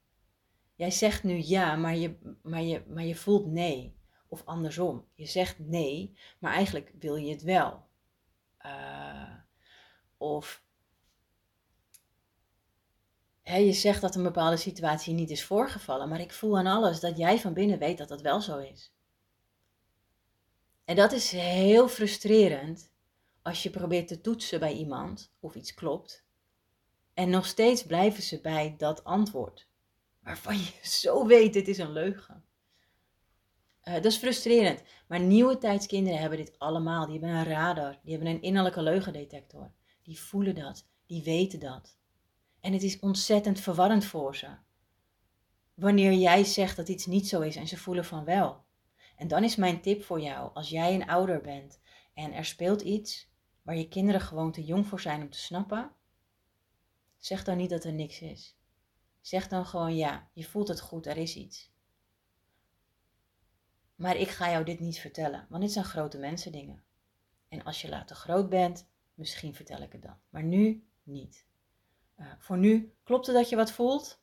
Jij 0.74 0.90
zegt 0.90 1.22
nu 1.22 1.42
ja, 1.44 1.76
maar 1.76 1.96
je, 1.96 2.37
maar, 2.42 2.62
je, 2.62 2.85
maar 2.88 3.05
je 3.05 3.16
voelt 3.16 3.46
nee. 3.46 3.96
Of 4.29 4.44
andersom, 4.44 5.09
je 5.14 5.26
zegt 5.26 5.59
nee, 5.59 6.18
maar 6.38 6.52
eigenlijk 6.52 6.92
wil 6.98 7.16
je 7.16 7.31
het 7.31 7.42
wel. 7.42 7.87
Uh, 8.61 9.35
of 10.16 10.65
je 13.54 13.72
zegt 13.72 14.00
dat 14.00 14.14
een 14.14 14.22
bepaalde 14.22 14.56
situatie 14.56 15.14
niet 15.14 15.30
is 15.30 15.44
voorgevallen, 15.44 16.09
maar 16.09 16.20
ik 16.20 16.32
voel 16.32 16.59
aan 16.59 16.66
alles 16.66 17.00
dat 17.00 17.16
jij 17.16 17.38
van 17.38 17.52
binnen 17.52 17.78
weet 17.78 17.98
dat 17.98 18.09
dat 18.09 18.20
wel 18.20 18.40
zo 18.40 18.59
is. 18.59 18.92
En 20.85 20.96
dat 20.96 21.12
is 21.12 21.30
heel 21.30 21.88
frustrerend 21.88 22.90
als 23.42 23.62
je 23.62 23.70
probeert 23.70 24.09
te 24.09 24.20
toetsen 24.20 24.61
bij 24.61 24.72
iemand 24.72 25.32
of 25.40 25.54
iets 25.54 25.74
klopt. 25.74 26.24
En 27.14 27.30
nog 27.30 27.46
steeds 27.46 27.82
blijven 27.82 28.22
ze 28.22 28.40
bij 28.40 28.74
dat 28.78 29.04
antwoord, 29.04 29.68
waarvan 30.22 30.59
je 30.59 30.72
zo 31.00 31.26
weet, 31.26 31.52
dit 31.52 31.68
is 31.68 31.78
een 31.78 31.92
leugen. 31.92 32.44
Uh, 33.85 33.94
dat 33.94 34.04
is 34.04 34.16
frustrerend. 34.16 34.82
Maar 35.06 35.20
nieuwe 35.20 35.59
tijdskinderen 35.59 36.18
hebben 36.18 36.38
dit 36.38 36.59
allemaal. 36.59 37.06
Die 37.06 37.18
hebben 37.18 37.38
een 37.38 37.44
radar, 37.44 37.98
die 38.02 38.14
hebben 38.14 38.30
een 38.30 38.42
innerlijke 38.42 38.82
leugendetector. 38.82 39.72
Die 40.02 40.20
voelen 40.20 40.54
dat, 40.54 40.87
die 41.06 41.22
weten 41.22 41.61
dat. 41.61 41.95
En 42.66 42.72
het 42.72 42.83
is 42.83 42.98
ontzettend 42.98 43.61
verwarrend 43.61 44.05
voor 44.05 44.37
ze. 44.37 44.48
Wanneer 45.74 46.12
jij 46.12 46.44
zegt 46.44 46.76
dat 46.76 46.88
iets 46.88 47.07
niet 47.07 47.29
zo 47.29 47.40
is 47.40 47.57
en 47.57 47.66
ze 47.66 47.76
voelen 47.76 48.05
van 48.05 48.24
wel. 48.24 48.64
En 49.16 49.29
dan 49.29 49.44
is 49.44 49.57
mijn 49.57 49.81
tip 49.81 50.05
voor 50.05 50.20
jou, 50.20 50.55
als 50.55 50.68
jij 50.68 50.94
een 50.94 51.09
ouder 51.09 51.40
bent 51.40 51.81
en 52.14 52.33
er 52.33 52.44
speelt 52.44 52.81
iets 52.81 53.31
waar 53.62 53.76
je 53.76 53.88
kinderen 53.88 54.20
gewoon 54.20 54.52
te 54.52 54.64
jong 54.64 54.87
voor 54.87 55.00
zijn 55.00 55.22
om 55.22 55.31
te 55.31 55.38
snappen, 55.38 55.92
zeg 57.16 57.44
dan 57.44 57.57
niet 57.57 57.70
dat 57.70 57.85
er 57.85 57.92
niks 57.92 58.20
is. 58.20 58.57
Zeg 59.20 59.48
dan 59.48 59.66
gewoon 59.66 59.96
ja, 59.96 60.29
je 60.33 60.44
voelt 60.44 60.68
het 60.68 60.81
goed, 60.81 61.07
er 61.07 61.16
is 61.16 61.37
iets. 61.37 61.72
Maar 63.94 64.16
ik 64.16 64.29
ga 64.29 64.50
jou 64.50 64.64
dit 64.64 64.81
niet 64.81 64.98
vertellen, 64.98 65.46
want 65.48 65.62
dit 65.62 65.72
zijn 65.72 65.85
grote 65.85 66.18
mensen 66.18 66.52
dingen. 66.52 66.85
En 67.48 67.64
als 67.64 67.83
je 67.83 67.88
later 67.88 68.16
groot 68.16 68.48
bent, 68.48 68.88
misschien 69.14 69.55
vertel 69.55 69.83
ik 69.83 69.92
het 69.92 70.02
dan. 70.02 70.18
Maar 70.29 70.44
nu 70.44 70.87
niet. 71.02 71.45
Uh, 72.16 72.26
voor 72.38 72.59
nu 72.59 72.92
klopt 73.02 73.26
het 73.26 73.37
dat 73.37 73.48
je 73.48 73.57
wat 73.57 73.72
voelt, 73.72 74.20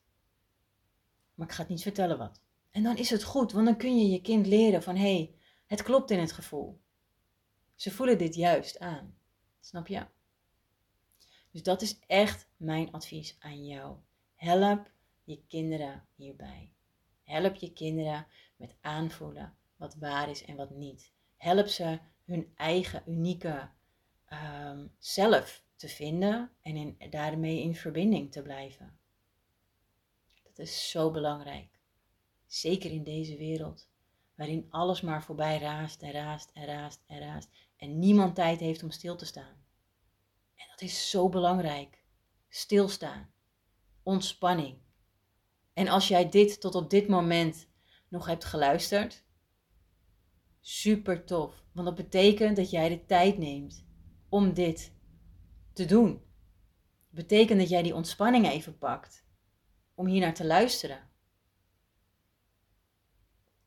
maar 1.34 1.46
ik 1.46 1.52
ga 1.52 1.60
het 1.60 1.70
niet 1.70 1.82
vertellen 1.82 2.18
wat. 2.18 2.42
En 2.70 2.82
dan 2.82 2.96
is 2.96 3.10
het 3.10 3.22
goed, 3.22 3.52
want 3.52 3.66
dan 3.66 3.76
kun 3.76 3.98
je 3.98 4.10
je 4.10 4.20
kind 4.20 4.46
leren 4.46 4.82
van 4.82 4.96
hé, 4.96 5.14
hey, 5.14 5.34
het 5.66 5.82
klopt 5.82 6.10
in 6.10 6.18
het 6.18 6.32
gevoel. 6.32 6.80
Ze 7.74 7.90
voelen 7.90 8.18
dit 8.18 8.34
juist 8.34 8.78
aan. 8.78 9.16
Snap 9.60 9.86
je? 9.86 10.06
Dus 11.50 11.62
dat 11.62 11.82
is 11.82 11.98
echt 12.06 12.48
mijn 12.56 12.92
advies 12.92 13.36
aan 13.38 13.66
jou. 13.66 13.96
Help 14.34 14.90
je 15.24 15.42
kinderen 15.48 16.06
hierbij. 16.14 16.72
Help 17.22 17.54
je 17.54 17.72
kinderen 17.72 18.26
met 18.56 18.76
aanvoelen 18.80 19.56
wat 19.76 19.94
waar 19.94 20.30
is 20.30 20.44
en 20.44 20.56
wat 20.56 20.70
niet. 20.70 21.12
Help 21.36 21.66
ze 21.66 21.98
hun 22.24 22.52
eigen 22.54 23.02
unieke 23.06 23.70
um, 24.32 24.94
zelf 24.98 25.63
te 25.84 25.90
vinden 25.90 26.50
en 26.62 26.96
daarmee 27.10 27.62
in 27.62 27.74
verbinding 27.74 28.32
te 28.32 28.42
blijven. 28.42 28.98
Dat 30.42 30.58
is 30.58 30.90
zo 30.90 31.10
belangrijk. 31.10 31.80
Zeker 32.46 32.90
in 32.90 33.04
deze 33.04 33.36
wereld, 33.36 33.88
waarin 34.34 34.66
alles 34.70 35.00
maar 35.00 35.22
voorbij 35.22 35.58
raast 35.58 36.02
en 36.02 36.12
raast 36.12 36.50
en 36.52 36.66
raast 36.66 37.02
en 37.06 37.18
raast 37.18 37.48
en 37.76 37.98
niemand 37.98 38.34
tijd 38.34 38.60
heeft 38.60 38.82
om 38.82 38.90
stil 38.90 39.16
te 39.16 39.24
staan. 39.24 39.64
En 40.54 40.66
dat 40.70 40.80
is 40.80 41.10
zo 41.10 41.28
belangrijk. 41.28 42.04
Stilstaan, 42.48 43.32
ontspanning. 44.02 44.78
En 45.72 45.88
als 45.88 46.08
jij 46.08 46.28
dit 46.28 46.60
tot 46.60 46.74
op 46.74 46.90
dit 46.90 47.08
moment 47.08 47.68
nog 48.08 48.26
hebt 48.26 48.44
geluisterd, 48.44 49.24
super 50.60 51.24
tof. 51.24 51.64
Want 51.72 51.86
dat 51.86 51.96
betekent 51.96 52.56
dat 52.56 52.70
jij 52.70 52.88
de 52.88 53.04
tijd 53.04 53.38
neemt 53.38 53.86
om 54.28 54.54
dit 54.54 54.93
te 55.74 55.84
doen. 55.84 56.22
betekent 57.10 57.60
dat 57.60 57.68
jij 57.68 57.82
die 57.82 57.94
ontspanning 57.94 58.48
even 58.48 58.78
pakt 58.78 59.24
om 59.94 60.06
hier 60.06 60.20
naar 60.20 60.34
te 60.34 60.46
luisteren. 60.46 61.10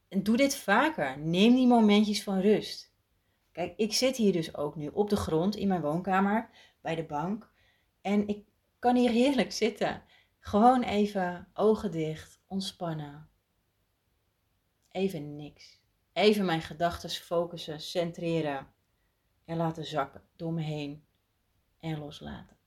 En 0.07 0.23
doe 0.23 0.37
dit 0.37 0.55
vaker. 0.55 1.19
Neem 1.19 1.55
die 1.55 1.67
momentjes 1.67 2.23
van 2.23 2.39
rust. 2.39 2.95
Kijk, 3.51 3.77
ik 3.77 3.93
zit 3.93 4.15
hier 4.15 4.31
dus 4.31 4.55
ook 4.55 4.75
nu 4.75 4.87
op 4.87 5.09
de 5.09 5.15
grond 5.15 5.55
in 5.55 5.67
mijn 5.67 5.81
woonkamer 5.81 6.49
bij 6.81 6.95
de 6.95 7.05
bank. 7.05 7.51
En 8.01 8.27
ik 8.27 8.45
kan 8.79 8.95
hier 8.95 9.09
heerlijk 9.09 9.51
zitten. 9.51 10.03
Gewoon 10.39 10.83
even 10.83 11.47
ogen 11.53 11.91
dicht, 11.91 12.41
ontspannen. 12.47 13.29
Even 14.91 15.35
niks. 15.35 15.81
Even 16.13 16.45
mijn 16.45 16.61
gedachten 16.61 17.09
focussen, 17.09 17.81
centreren 17.81 18.67
en 19.45 19.57
laten 19.57 19.85
zakken 19.85 20.21
door 20.35 20.53
me 20.53 20.61
heen 20.61 21.06
en 21.79 21.99
loslaten. 21.99 22.57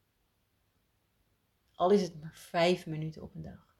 Al 1.74 1.90
is 1.90 2.02
het 2.02 2.20
maar 2.20 2.34
vijf 2.34 2.86
minuten 2.86 3.22
op 3.22 3.34
een 3.34 3.42
dag. 3.42 3.76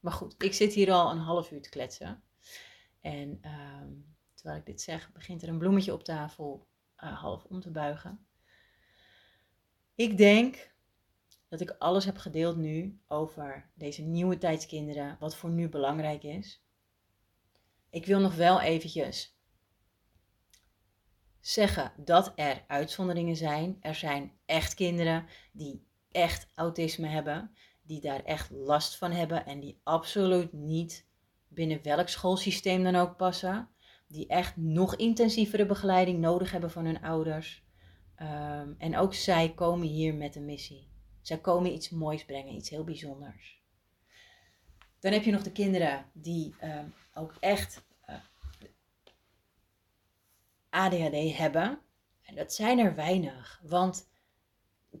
Maar 0.00 0.12
goed, 0.12 0.42
ik 0.42 0.52
zit 0.52 0.72
hier 0.72 0.92
al 0.92 1.10
een 1.10 1.18
half 1.18 1.50
uur 1.50 1.62
te 1.62 1.68
kletsen. 1.68 2.22
En 3.00 3.38
ehm, 3.40 3.92
terwijl 4.34 4.58
ik 4.58 4.66
dit 4.66 4.80
zeg, 4.80 5.12
begint 5.12 5.42
er 5.42 5.48
een 5.48 5.58
bloemetje 5.58 5.92
op 5.92 6.04
tafel 6.04 6.66
uh, 6.98 7.20
half 7.20 7.44
om 7.44 7.60
te 7.60 7.70
buigen. 7.70 8.26
Ik 9.94 10.16
denk 10.16 10.72
dat 11.48 11.60
ik 11.60 11.70
alles 11.70 12.04
heb 12.04 12.16
gedeeld 12.16 12.56
nu 12.56 13.00
over 13.08 13.70
deze 13.74 14.02
nieuwe 14.02 14.38
tijdskinderen, 14.38 15.16
wat 15.20 15.36
voor 15.36 15.50
nu 15.50 15.68
belangrijk 15.68 16.22
is. 16.22 16.64
Ik 17.90 18.06
wil 18.06 18.20
nog 18.20 18.34
wel 18.34 18.60
eventjes 18.60 19.36
zeggen 21.42 21.92
dat 21.96 22.32
er 22.34 22.64
uitzonderingen 22.66 23.36
zijn. 23.36 23.76
Er 23.80 23.94
zijn 23.94 24.32
echt 24.46 24.74
kinderen 24.74 25.26
die 25.52 25.86
echt 26.10 26.46
autisme 26.54 27.08
hebben, 27.08 27.50
die 27.82 28.00
daar 28.00 28.24
echt 28.24 28.50
last 28.50 28.96
van 28.96 29.10
hebben 29.10 29.46
en 29.46 29.60
die 29.60 29.80
absoluut 29.82 30.52
niet 30.52 31.06
binnen 31.48 31.82
welk 31.82 32.08
schoolsysteem 32.08 32.82
dan 32.82 32.96
ook 32.96 33.16
passen. 33.16 33.68
Die 34.08 34.26
echt 34.26 34.56
nog 34.56 34.96
intensievere 34.96 35.66
begeleiding 35.66 36.18
nodig 36.18 36.50
hebben 36.52 36.70
van 36.70 36.84
hun 36.84 37.02
ouders. 37.02 37.64
Ehm, 38.14 38.72
en 38.78 38.96
ook 38.96 39.14
zij 39.14 39.52
komen 39.54 39.86
hier 39.86 40.14
met 40.14 40.36
een 40.36 40.44
missie. 40.44 40.88
Zij 41.20 41.38
komen 41.38 41.72
iets 41.72 41.90
moois 41.90 42.24
brengen, 42.24 42.54
iets 42.54 42.70
heel 42.70 42.84
bijzonders. 42.84 43.60
Dan 45.00 45.12
heb 45.12 45.22
je 45.22 45.30
nog 45.30 45.42
de 45.42 45.52
kinderen 45.52 46.04
die 46.12 46.54
ehm, 46.58 46.86
ook 47.14 47.36
echt 47.40 47.84
ADHD 50.72 51.36
hebben. 51.36 51.80
En 52.22 52.34
dat 52.34 52.52
zijn 52.52 52.78
er 52.78 52.94
weinig. 52.94 53.60
Want 53.64 54.10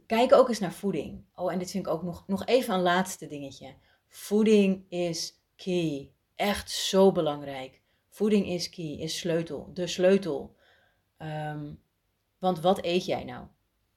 kijk 0.06 0.32
ook 0.32 0.48
eens 0.48 0.58
naar 0.58 0.72
voeding. 0.72 1.24
Oh, 1.34 1.52
en 1.52 1.58
dit 1.58 1.70
vind 1.70 1.86
ik 1.86 1.92
ook 1.92 2.02
nog, 2.02 2.24
nog 2.26 2.44
even 2.44 2.74
een 2.74 2.80
laatste 2.80 3.26
dingetje. 3.26 3.74
Voeding 4.08 4.84
is 4.88 5.40
key. 5.56 6.12
Echt 6.34 6.70
zo 6.70 7.12
belangrijk. 7.12 7.82
Voeding 8.08 8.46
is 8.46 8.68
key, 8.68 8.96
is 8.98 9.18
sleutel. 9.18 9.70
De 9.74 9.86
sleutel. 9.86 10.56
Um, 11.18 11.82
want 12.38 12.60
wat 12.60 12.84
eet 12.84 13.04
jij 13.04 13.24
nou? 13.24 13.46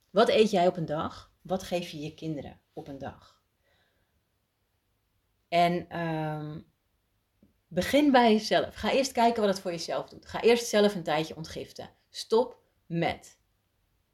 Wat 0.09 0.29
eet 0.29 0.51
jij 0.51 0.67
op 0.67 0.77
een 0.77 0.85
dag? 0.85 1.33
Wat 1.41 1.63
geef 1.63 1.89
je 1.89 1.99
je 1.99 2.13
kinderen 2.13 2.59
op 2.73 2.87
een 2.87 2.97
dag? 2.97 3.41
En 5.47 5.99
um, 5.99 6.65
Begin 7.75 8.11
bij 8.11 8.31
jezelf. 8.31 8.75
Ga 8.75 8.91
eerst 8.91 9.11
kijken 9.11 9.41
wat 9.41 9.51
het 9.51 9.61
voor 9.61 9.71
jezelf 9.71 10.09
doet. 10.09 10.25
Ga 10.25 10.41
eerst 10.41 10.67
zelf 10.67 10.95
een 10.95 11.03
tijdje 11.03 11.35
ontgiften. 11.35 11.89
Stop 12.09 12.59
met 12.85 13.39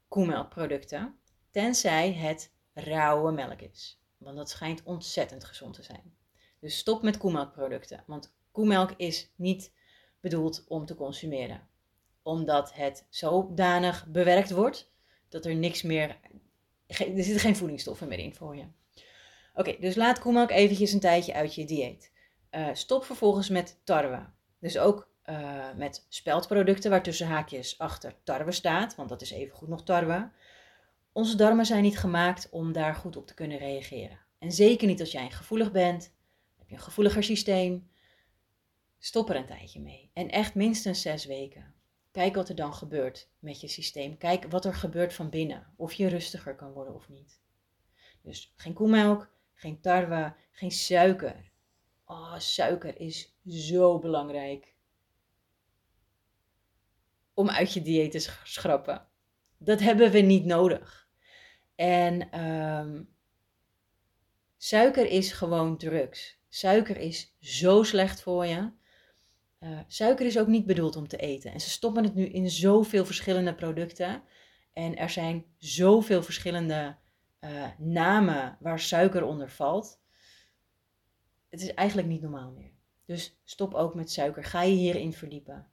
koemelkproducten, 0.08 1.18
tenzij 1.50 2.12
het 2.12 2.52
rauwe 2.72 3.32
melk 3.32 3.60
is. 3.60 4.02
Want 4.18 4.36
dat 4.36 4.50
schijnt 4.50 4.82
ontzettend 4.82 5.44
gezond 5.44 5.74
te 5.74 5.82
zijn. 5.82 6.16
Dus 6.60 6.78
stop 6.78 7.02
met 7.02 7.18
koemelkproducten, 7.18 8.04
want 8.06 8.34
koemelk 8.50 8.92
is 8.96 9.32
niet 9.36 9.72
bedoeld 10.20 10.64
om 10.68 10.86
te 10.86 10.94
consumeren. 10.94 11.68
Omdat 12.22 12.74
het 12.74 13.06
zodanig 13.10 14.06
bewerkt 14.06 14.50
wordt 14.50 14.92
dat 15.28 15.44
er 15.44 15.54
niks 15.54 15.82
meer, 15.82 16.18
er 16.86 16.96
zitten 16.96 17.40
geen 17.40 17.56
voedingsstoffen 17.56 18.08
meer 18.08 18.18
in 18.18 18.34
voor 18.34 18.56
je. 18.56 18.66
Oké, 19.54 19.76
dus 19.80 19.94
laat 19.94 20.18
koemelk 20.18 20.50
eventjes 20.50 20.92
een 20.92 21.00
tijdje 21.00 21.34
uit 21.34 21.54
je 21.54 21.64
dieet. 21.64 22.11
Uh, 22.54 22.68
stop 22.72 23.04
vervolgens 23.04 23.48
met 23.48 23.80
tarwe. 23.84 24.26
Dus 24.58 24.78
ook 24.78 25.10
uh, 25.26 25.74
met 25.76 26.06
speldproducten 26.08 26.90
waar 26.90 27.02
tussen 27.02 27.26
haakjes 27.26 27.78
achter 27.78 28.14
tarwe 28.24 28.52
staat, 28.52 28.94
want 28.94 29.08
dat 29.08 29.22
is 29.22 29.30
even 29.30 29.56
goed 29.56 29.68
nog 29.68 29.84
tarwe. 29.84 30.30
onze 31.12 31.36
darmen 31.36 31.66
zijn 31.66 31.82
niet 31.82 31.98
gemaakt 31.98 32.48
om 32.50 32.72
daar 32.72 32.94
goed 32.94 33.16
op 33.16 33.26
te 33.26 33.34
kunnen 33.34 33.58
reageren. 33.58 34.18
En 34.38 34.52
zeker 34.52 34.86
niet 34.86 35.00
als 35.00 35.12
jij 35.12 35.30
gevoelig 35.30 35.72
bent, 35.72 36.14
heb 36.58 36.68
je 36.68 36.74
een 36.74 36.80
gevoeliger 36.80 37.22
systeem. 37.22 37.90
Stop 38.98 39.30
er 39.30 39.36
een 39.36 39.46
tijdje 39.46 39.80
mee. 39.80 40.10
En 40.12 40.30
echt 40.30 40.54
minstens 40.54 41.02
zes 41.02 41.24
weken. 41.24 41.74
Kijk 42.10 42.34
wat 42.34 42.48
er 42.48 42.54
dan 42.54 42.74
gebeurt 42.74 43.28
met 43.38 43.60
je 43.60 43.68
systeem. 43.68 44.18
Kijk 44.18 44.44
wat 44.44 44.64
er 44.64 44.74
gebeurt 44.74 45.14
van 45.14 45.30
binnen. 45.30 45.66
Of 45.76 45.92
je 45.92 46.08
rustiger 46.08 46.54
kan 46.54 46.72
worden 46.72 46.94
of 46.94 47.08
niet. 47.08 47.40
Dus 48.22 48.52
geen 48.56 48.72
koemelk, 48.72 49.30
geen 49.54 49.80
tarwe, 49.80 50.34
geen 50.50 50.70
suiker. 50.70 51.51
Oh, 52.12 52.38
suiker 52.38 53.00
is 53.00 53.36
zo 53.46 53.98
belangrijk. 53.98 54.74
Om 57.34 57.50
uit 57.50 57.72
je 57.72 57.82
dieet 57.82 58.10
te 58.10 58.30
schrappen. 58.44 59.06
Dat 59.58 59.80
hebben 59.80 60.10
we 60.10 60.18
niet 60.18 60.44
nodig. 60.44 61.08
En 61.74 62.40
um, 62.40 63.08
suiker 64.56 65.06
is 65.06 65.32
gewoon 65.32 65.76
drugs. 65.76 66.40
Suiker 66.48 66.96
is 66.96 67.36
zo 67.40 67.82
slecht 67.82 68.22
voor 68.22 68.46
je. 68.46 68.70
Uh, 69.60 69.80
suiker 69.86 70.26
is 70.26 70.38
ook 70.38 70.46
niet 70.46 70.66
bedoeld 70.66 70.96
om 70.96 71.08
te 71.08 71.16
eten. 71.16 71.52
En 71.52 71.60
ze 71.60 71.70
stoppen 71.70 72.04
het 72.04 72.14
nu 72.14 72.24
in 72.24 72.50
zoveel 72.50 73.04
verschillende 73.04 73.54
producten. 73.54 74.22
En 74.72 74.96
er 74.96 75.10
zijn 75.10 75.44
zoveel 75.58 76.22
verschillende 76.22 76.96
uh, 77.40 77.66
namen 77.78 78.56
waar 78.60 78.80
suiker 78.80 79.24
onder 79.24 79.50
valt. 79.50 80.01
Het 81.52 81.60
is 81.60 81.74
eigenlijk 81.74 82.08
niet 82.08 82.22
normaal 82.22 82.50
meer. 82.50 82.70
Dus 83.04 83.40
stop 83.44 83.74
ook 83.74 83.94
met 83.94 84.10
suiker. 84.10 84.44
Ga 84.44 84.62
je 84.62 84.74
hierin 84.74 85.12
verdiepen. 85.12 85.66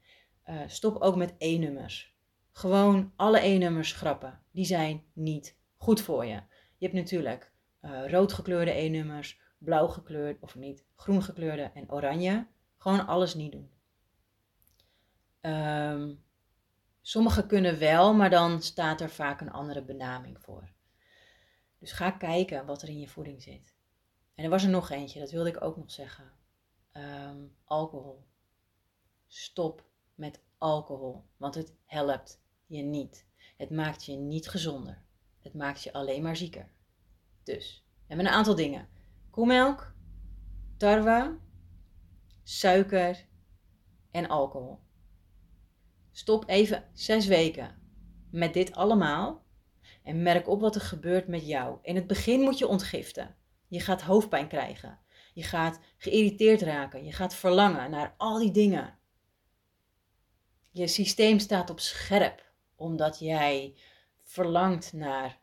Uh, 0.50 0.62
stop 0.68 1.02
ook 1.02 1.16
met 1.16 1.36
E-nummers. 1.38 2.16
Gewoon 2.52 3.14
alle 3.16 3.40
E-nummers 3.40 3.90
schrappen. 3.90 4.42
Die 4.52 4.66
zijn 4.66 5.04
niet 5.14 5.58
goed 5.78 6.02
voor 6.02 6.26
je. 6.26 6.42
Je 6.78 6.86
hebt 6.86 6.94
natuurlijk 6.94 7.52
uh, 7.82 8.10
rood 8.10 8.34
gekleurde 8.34 8.72
E-nummers, 8.72 9.40
blauw 9.58 9.88
gekleurd 9.88 10.42
of 10.42 10.56
niet, 10.56 10.86
groen 10.96 11.24
gekleurde 11.24 11.72
en 11.74 11.92
oranje. 11.92 12.48
Gewoon 12.78 13.08
alles 13.08 13.34
niet 13.34 13.52
doen. 13.52 13.70
Um, 15.42 16.24
sommige 17.02 17.46
kunnen 17.46 17.80
wel, 17.80 18.14
maar 18.14 18.30
dan 18.30 18.62
staat 18.62 19.02
er 19.02 19.10
vaak 19.10 19.42
een 19.42 19.52
andere 19.52 19.84
benaming 19.84 20.40
voor. 20.42 20.72
Dus 21.78 21.92
ga 21.92 22.12
kijken 22.12 22.66
wat 22.66 22.82
er 22.82 22.90
in 22.90 23.00
je 23.00 23.08
voeding 23.08 23.42
zit. 23.42 23.78
En 24.40 24.46
er 24.46 24.52
was 24.52 24.64
er 24.64 24.70
nog 24.70 24.90
eentje, 24.90 25.20
dat 25.20 25.32
wilde 25.32 25.50
ik 25.50 25.64
ook 25.64 25.78
nog 25.78 25.92
zeggen. 25.92 26.32
Um, 26.94 27.56
alcohol. 27.64 28.26
Stop 29.28 29.90
met 30.16 30.42
alcohol, 30.58 31.26
want 31.38 31.56
het 31.56 31.74
helpt 31.86 32.42
je 32.66 32.82
niet. 32.82 33.28
Het 33.58 33.70
maakt 33.70 34.06
je 34.06 34.16
niet 34.16 34.50
gezonder. 34.50 35.04
Het 35.40 35.54
maakt 35.54 35.84
je 35.84 35.94
alleen 35.94 36.22
maar 36.22 36.36
zieker. 36.36 36.72
Dus, 37.44 37.86
we 37.88 38.04
hebben 38.08 38.26
een 38.26 38.32
aantal 38.32 38.56
dingen. 38.56 38.90
Koemelk, 39.30 39.94
tarwe, 40.78 41.38
suiker 42.44 43.26
en 44.12 44.28
alcohol. 44.28 44.80
Stop 46.12 46.50
even 46.50 46.90
zes 46.94 47.28
weken 47.28 47.82
met 48.32 48.54
dit 48.54 48.76
allemaal 48.76 49.46
en 50.04 50.22
merk 50.22 50.48
op 50.48 50.62
wat 50.62 50.76
er 50.76 50.82
gebeurt 50.82 51.28
met 51.28 51.48
jou. 51.48 51.80
In 51.82 51.96
het 51.96 52.08
begin 52.08 52.42
moet 52.42 52.58
je 52.58 52.68
ontgiften. 52.68 53.38
Je 53.70 53.80
gaat 53.80 54.02
hoofdpijn 54.02 54.48
krijgen. 54.48 55.00
Je 55.34 55.44
gaat 55.44 55.80
geïrriteerd 55.98 56.62
raken. 56.62 57.06
Je 57.06 57.12
gaat 57.12 57.36
verlangen 57.36 57.92
naar 57.92 58.14
al 58.18 58.40
die 58.40 58.52
dingen. 58.52 58.98
Je 60.72 60.88
systeem 60.88 61.40
staat 61.40 61.70
op 61.70 61.80
scherp 61.80 62.52
omdat 62.76 63.20
jij 63.20 63.76
verlangt 64.24 64.94
naar 64.94 65.40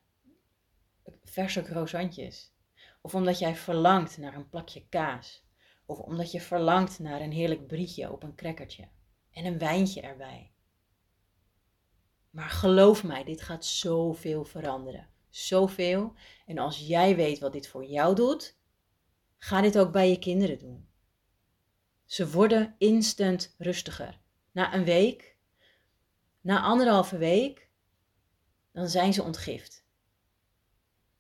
verse 1.25 1.62
croissantjes. 1.62 2.55
Of 3.01 3.15
omdat 3.15 3.39
jij 3.39 3.57
verlangt 3.57 4.19
naar 4.19 4.35
een 4.35 4.49
plakje 4.49 4.89
kaas. 4.89 5.45
Of 5.87 5.99
omdat 5.99 6.31
je 6.31 6.41
verlangt 6.41 6.99
naar 6.99 7.21
een 7.21 7.33
heerlijk 7.33 7.67
brietje 7.67 8.12
op 8.12 8.23
een 8.23 8.35
crackertje. 8.35 8.89
En 9.31 9.45
een 9.45 9.59
wijntje 9.59 10.01
erbij. 10.01 10.53
Maar 12.31 12.51
geloof 12.51 13.05
mij, 13.05 13.25
dit 13.25 13.43
gaat 13.43 13.65
zoveel 13.65 14.45
veranderen. 14.45 15.09
Zoveel. 15.37 16.14
En 16.46 16.59
als 16.59 16.79
jij 16.79 17.16
weet 17.16 17.38
wat 17.38 17.53
dit 17.53 17.68
voor 17.68 17.85
jou 17.85 18.14
doet, 18.14 18.57
ga 19.38 19.61
dit 19.61 19.79
ook 19.79 19.92
bij 19.92 20.11
je 20.11 20.18
kinderen 20.18 20.59
doen. 20.59 20.88
Ze 22.05 22.31
worden 22.31 22.75
instant 22.79 23.55
rustiger. 23.59 24.20
Na 24.53 24.75
een 24.75 24.85
week, 24.85 25.37
na 26.40 26.62
anderhalve 26.62 27.18
week, 27.18 27.68
dan 28.72 28.88
zijn 28.88 29.12
ze 29.12 29.22
ontgift. 29.22 29.85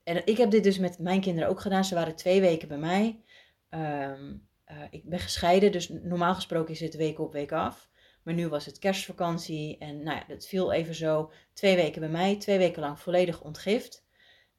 En 0.02 0.26
ik 0.26 0.36
heb 0.36 0.50
dit 0.50 0.64
dus 0.64 0.78
met 0.78 0.98
mijn 0.98 1.20
kinderen 1.20 1.48
ook 1.48 1.60
gedaan. 1.60 1.84
Ze 1.84 1.94
waren 1.94 2.16
twee 2.16 2.40
weken 2.40 2.68
bij 2.68 2.78
mij. 2.78 3.22
Um, 3.70 4.48
uh, 4.66 4.82
ik 4.90 5.08
ben 5.08 5.18
gescheiden, 5.18 5.72
dus 5.72 5.88
normaal 5.88 6.34
gesproken 6.34 6.74
is 6.74 6.80
het 6.80 6.96
week 6.96 7.18
op, 7.18 7.32
week 7.32 7.52
af. 7.52 7.88
Maar 8.22 8.34
nu 8.34 8.48
was 8.48 8.66
het 8.66 8.78
kerstvakantie 8.78 9.78
en 9.78 10.02
nou 10.02 10.16
ja, 10.16 10.24
dat 10.28 10.46
viel 10.46 10.72
even 10.72 10.94
zo. 10.94 11.32
Twee 11.52 11.76
weken 11.76 12.00
bij 12.00 12.10
mij, 12.10 12.36
twee 12.36 12.58
weken 12.58 12.82
lang 12.82 13.00
volledig 13.00 13.42
ontgift. 13.42 14.05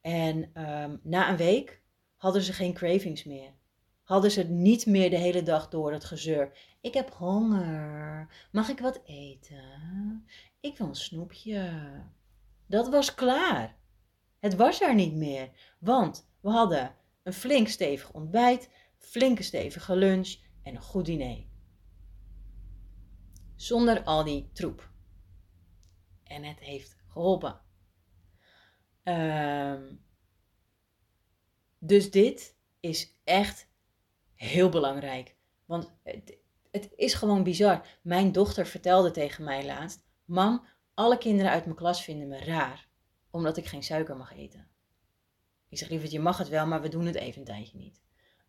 En 0.08 0.64
um, 0.64 1.00
na 1.04 1.30
een 1.30 1.38
week 1.38 1.82
hadden 2.16 2.42
ze 2.42 2.54
geen 2.54 2.74
cravings 2.74 3.24
meer. 3.24 3.54
Hadden 4.04 4.32
ze 4.32 4.44
niet 4.44 4.86
meer 4.86 5.10
de 5.10 5.18
hele 5.18 5.44
dag 5.44 5.70
door 5.70 5.92
het 5.92 6.06
gezeur. 6.06 6.58
Ik 6.82 6.94
heb 6.94 7.10
honger. 7.10 8.28
Mag 8.52 8.70
ik 8.70 8.80
wat 8.80 9.02
eten? 9.06 10.26
Ik 10.60 10.78
wil 10.78 10.88
een 10.88 10.96
snoepje. 10.96 11.72
Dat 12.66 12.90
was 12.90 13.14
klaar. 13.14 13.78
Het 14.40 14.56
was 14.56 14.82
er 14.82 14.96
niet 14.96 15.14
meer, 15.14 15.50
want 15.80 16.30
we 16.42 16.50
hadden 16.50 16.96
een 17.24 17.34
flink 17.34 17.68
stevig 17.68 18.12
ontbijt, 18.14 18.70
flinke 18.98 19.44
stevige 19.44 19.96
lunch 19.96 20.36
en 20.64 20.76
een 20.76 20.82
goed 20.82 21.06
diner. 21.06 21.46
Zonder 23.56 24.04
al 24.04 24.24
die 24.24 24.50
troep. 24.54 24.90
En 26.24 26.44
het 26.44 26.60
heeft 26.60 26.98
geholpen. 27.08 27.66
Um, 29.08 30.06
dus 31.80 32.12
dit 32.12 32.56
is 32.80 33.20
echt 33.24 33.70
heel 34.34 34.70
belangrijk. 34.70 35.36
Want 35.66 35.94
het, 36.04 36.38
het 36.72 36.90
is 36.96 37.14
gewoon 37.14 37.44
bizar. 37.44 37.88
Mijn 38.02 38.32
dochter 38.32 38.66
vertelde 38.66 39.12
tegen 39.12 39.44
mij 39.44 39.66
laatst: 39.66 40.06
Mam, 40.26 40.66
alle 40.94 41.18
kinderen 41.18 41.52
uit 41.52 41.64
mijn 41.64 41.78
klas 41.78 42.04
vinden 42.04 42.28
me 42.28 42.38
raar 42.38 42.88
omdat 43.38 43.58
ik 43.58 43.66
geen 43.66 43.84
suiker 43.84 44.18
mag 44.18 44.34
eten. 44.34 44.68
Ik 45.70 45.78
zeg, 45.78 45.90
lieverd, 45.90 46.12
je 46.12 46.20
mag 46.20 46.38
het 46.38 46.50
wel, 46.50 46.68
maar 46.68 46.82
we 46.82 46.90
doen 46.90 47.06
het 47.06 47.16
even 47.16 47.40
een 47.40 47.46
tijdje 47.46 47.78
niet. 47.78 48.02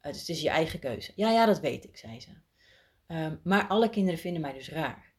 Uh, 0.03 0.13
dus 0.13 0.21
het 0.21 0.29
is 0.29 0.41
je 0.41 0.49
eigen 0.49 0.79
keuze. 0.79 1.13
Ja, 1.17 1.31
ja, 1.31 1.47
dat 1.47 1.61
weet 1.61 1.85
ik, 1.85 1.97
zei 1.97 2.21
ze. 2.21 2.31
Um, 3.07 3.41
maar 3.45 3.67
alle 3.67 3.91
kinderen 3.91 4.21
vinden 4.21 4.43
mij 4.43 4.53
dus 4.53 4.71
raar. 4.71 5.15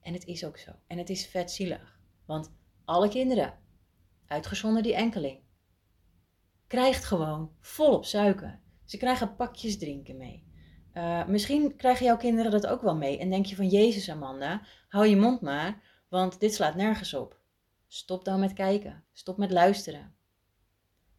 En 0.00 0.12
het 0.12 0.24
is 0.24 0.44
ook 0.44 0.58
zo. 0.58 0.70
En 0.86 0.98
het 0.98 1.10
is 1.10 1.26
vet 1.26 1.50
zielig. 1.50 2.00
Want 2.26 2.52
alle 2.84 3.08
kinderen, 3.08 3.58
uitgezonderd 4.26 4.84
die 4.84 4.94
enkeling, 4.94 5.40
krijgt 6.66 7.04
gewoon 7.04 7.52
volop 7.60 8.04
suiker. 8.04 8.60
Ze 8.84 8.96
krijgen 8.96 9.36
pakjes 9.36 9.78
drinken 9.78 10.16
mee. 10.16 10.44
Uh, 10.94 11.26
misschien 11.26 11.76
krijgen 11.76 12.06
jouw 12.06 12.16
kinderen 12.16 12.50
dat 12.50 12.66
ook 12.66 12.82
wel 12.82 12.96
mee. 12.96 13.18
En 13.18 13.30
denk 13.30 13.46
je 13.46 13.56
van, 13.56 13.68
Jezus 13.68 14.10
Amanda, 14.10 14.62
hou 14.88 15.06
je 15.06 15.16
mond 15.16 15.40
maar, 15.40 15.82
want 16.08 16.40
dit 16.40 16.54
slaat 16.54 16.74
nergens 16.74 17.14
op. 17.14 17.40
Stop 17.86 18.24
dan 18.24 18.40
met 18.40 18.52
kijken. 18.52 19.04
Stop 19.12 19.36
met 19.36 19.50
luisteren. 19.50 20.14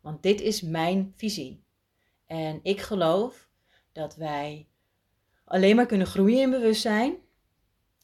Want 0.01 0.23
dit 0.23 0.41
is 0.41 0.61
mijn 0.61 1.13
visie. 1.15 1.63
En 2.25 2.59
ik 2.63 2.81
geloof 2.81 3.49
dat 3.91 4.15
wij 4.15 4.67
alleen 5.45 5.75
maar 5.75 5.85
kunnen 5.85 6.07
groeien 6.07 6.41
in 6.41 6.49
bewustzijn 6.49 7.15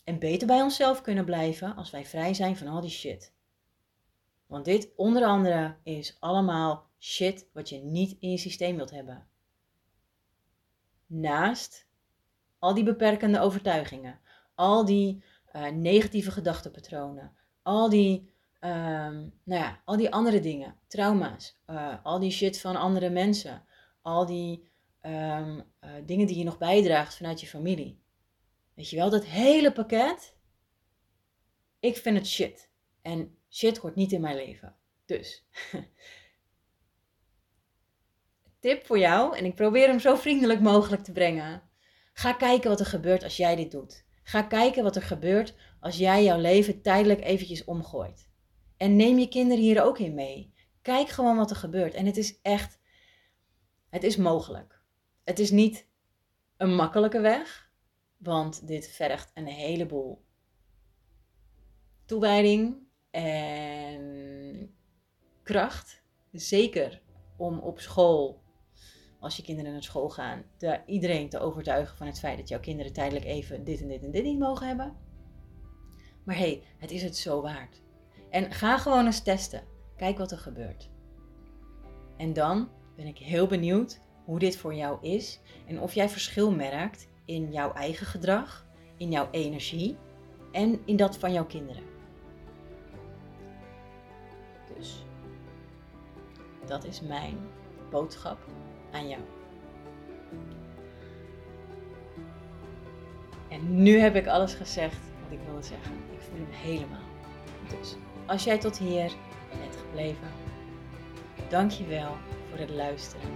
en 0.03 0.19
beter 0.19 0.47
bij 0.47 0.61
onszelf 0.61 1.01
kunnen 1.01 1.25
blijven 1.25 1.75
als 1.75 1.91
wij 1.91 2.05
vrij 2.05 2.33
zijn 2.33 2.57
van 2.57 2.67
al 2.67 2.81
die 2.81 2.89
shit. 2.89 3.33
Want 4.54 4.65
dit 4.65 4.91
onder 4.95 5.25
andere 5.25 5.77
is 5.83 6.17
allemaal 6.19 6.89
shit 6.99 7.47
wat 7.54 7.69
je 7.69 7.77
niet 7.77 8.15
in 8.19 8.31
je 8.31 8.37
systeem 8.37 8.75
wilt 8.75 8.91
hebben. 8.91 9.27
Naast 11.06 11.87
al 12.60 12.73
die 12.73 12.83
beperkende 12.83 13.39
overtuigingen, 13.39 14.19
al 14.56 14.85
die 14.85 15.23
uh, 15.56 15.67
negatieve 15.67 16.31
gedachtenpatronen, 16.31 17.31
al 17.62 17.89
die 17.89 18.31
Um, 18.65 19.33
nou 19.43 19.62
ja, 19.62 19.81
al 19.85 19.97
die 19.97 20.12
andere 20.12 20.39
dingen, 20.39 20.79
trauma's, 20.87 21.60
uh, 21.67 21.95
al 22.04 22.19
die 22.19 22.31
shit 22.31 22.60
van 22.60 22.75
andere 22.75 23.10
mensen, 23.10 23.65
al 24.01 24.25
die 24.25 24.69
um, 25.01 25.58
uh, 25.58 25.89
dingen 26.06 26.27
die 26.27 26.37
je 26.37 26.43
nog 26.43 26.58
bijdraagt 26.58 27.15
vanuit 27.15 27.41
je 27.41 27.47
familie. 27.47 27.99
Weet 28.73 28.89
je 28.89 28.95
wel, 28.95 29.10
dat 29.10 29.25
hele 29.25 29.71
pakket, 29.71 30.37
ik 31.79 31.97
vind 31.97 32.17
het 32.17 32.27
shit. 32.27 32.69
En 33.01 33.37
shit 33.54 33.77
hoort 33.77 33.95
niet 33.95 34.12
in 34.12 34.21
mijn 34.21 34.35
leven. 34.35 34.75
Dus, 35.06 35.45
tip 38.60 38.85
voor 38.85 38.99
jou, 38.99 39.37
en 39.37 39.45
ik 39.45 39.56
probeer 39.56 39.87
hem 39.87 39.99
zo 39.99 40.15
vriendelijk 40.15 40.60
mogelijk 40.60 41.04
te 41.04 41.12
brengen. 41.12 41.69
Ga 42.13 42.33
kijken 42.33 42.69
wat 42.69 42.79
er 42.79 42.85
gebeurt 42.85 43.23
als 43.23 43.37
jij 43.37 43.56
dit 43.56 43.71
doet. 43.71 44.06
Ga 44.23 44.41
kijken 44.41 44.83
wat 44.83 44.95
er 44.95 45.01
gebeurt 45.01 45.56
als 45.79 45.97
jij 45.97 46.23
jouw 46.23 46.39
leven 46.39 46.81
tijdelijk 46.81 47.23
eventjes 47.23 47.63
omgooit. 47.63 48.29
En 48.77 48.95
neem 48.95 49.17
je 49.17 49.27
kinderen 49.27 49.63
hier 49.63 49.83
ook 49.83 49.99
in 49.99 50.13
mee. 50.13 50.54
Kijk 50.81 51.10
gewoon 51.10 51.37
wat 51.37 51.49
er 51.49 51.56
gebeurt. 51.56 51.93
En 51.93 52.06
het 52.06 52.17
is 52.17 52.41
echt, 52.41 52.79
het 53.89 54.04
is 54.04 54.17
mogelijk. 54.17 54.81
Het 55.23 55.39
is 55.39 55.51
niet 55.51 55.87
een 56.58 56.75
makkelijke 56.75 57.19
weg, 57.19 57.71
want 58.17 58.67
dit 58.67 58.87
vergt 58.87 59.31
een 59.33 59.47
heleboel 59.47 60.25
toewijding 62.06 62.83
en 63.13 64.75
kracht. 65.43 66.01
Zeker 66.31 67.01
om 67.37 67.59
op 67.59 67.79
school, 67.79 68.41
als 69.19 69.35
je 69.35 69.43
kinderen 69.43 69.71
naar 69.71 69.83
school 69.83 70.09
gaan, 70.09 70.43
de, 70.57 70.81
iedereen 70.85 71.29
te 71.29 71.39
overtuigen 71.39 71.97
van 71.97 72.07
het 72.07 72.19
feit 72.19 72.37
dat 72.37 72.47
jouw 72.49 72.59
kinderen 72.59 72.93
tijdelijk 72.93 73.25
even 73.25 73.63
dit 73.63 73.81
en 73.81 73.87
dit 73.87 74.03
en 74.03 74.11
dit 74.11 74.23
niet 74.23 74.39
mogen 74.39 74.67
hebben. 74.67 74.95
Maar 76.23 76.35
hé, 76.35 76.41
hey, 76.41 76.63
het 76.77 76.91
is 76.91 77.03
het 77.03 77.17
zo 77.17 77.41
waard. 77.41 77.81
En 78.29 78.51
ga 78.51 78.77
gewoon 78.77 79.05
eens 79.05 79.23
testen. 79.23 79.63
Kijk 79.97 80.17
wat 80.17 80.31
er 80.31 80.37
gebeurt. 80.37 80.89
En 82.17 82.33
dan 82.33 82.69
ben 82.95 83.07
ik 83.07 83.17
heel 83.17 83.47
benieuwd 83.47 83.99
hoe 84.25 84.39
dit 84.39 84.57
voor 84.57 84.73
jou 84.73 84.97
is 85.01 85.39
en 85.67 85.79
of 85.79 85.93
jij 85.93 86.09
verschil 86.09 86.51
merkt 86.51 87.07
in 87.25 87.51
jouw 87.51 87.73
eigen 87.73 88.05
gedrag, 88.05 88.65
in 88.97 89.11
jouw 89.11 89.27
energie 89.31 89.97
en 90.51 90.81
in 90.85 90.95
dat 90.95 91.17
van 91.17 91.33
jouw 91.33 91.45
kinderen. 91.45 91.92
Dat 96.65 96.86
is 96.86 97.02
mijn 97.02 97.38
boodschap 97.90 98.38
aan 98.92 99.08
jou. 99.10 99.21
En 103.50 103.84
nu 103.84 103.98
heb 104.00 104.15
ik 104.15 104.27
alles 104.27 104.54
gezegd 104.54 105.00
wat 105.23 105.40
ik 105.40 105.46
wilde 105.46 105.63
zeggen. 105.63 105.94
Ik 106.12 106.21
voel 106.21 106.36
hem 106.36 106.48
helemaal. 106.52 107.08
Dus 107.79 107.96
als 108.25 108.44
jij 108.44 108.58
tot 108.58 108.77
hier 108.77 109.12
bent 109.60 109.75
gebleven, 109.75 110.27
dank 111.50 111.71
je 111.71 111.86
wel 111.86 112.12
voor 112.50 112.60
het 112.60 112.69
luisteren. 112.69 113.29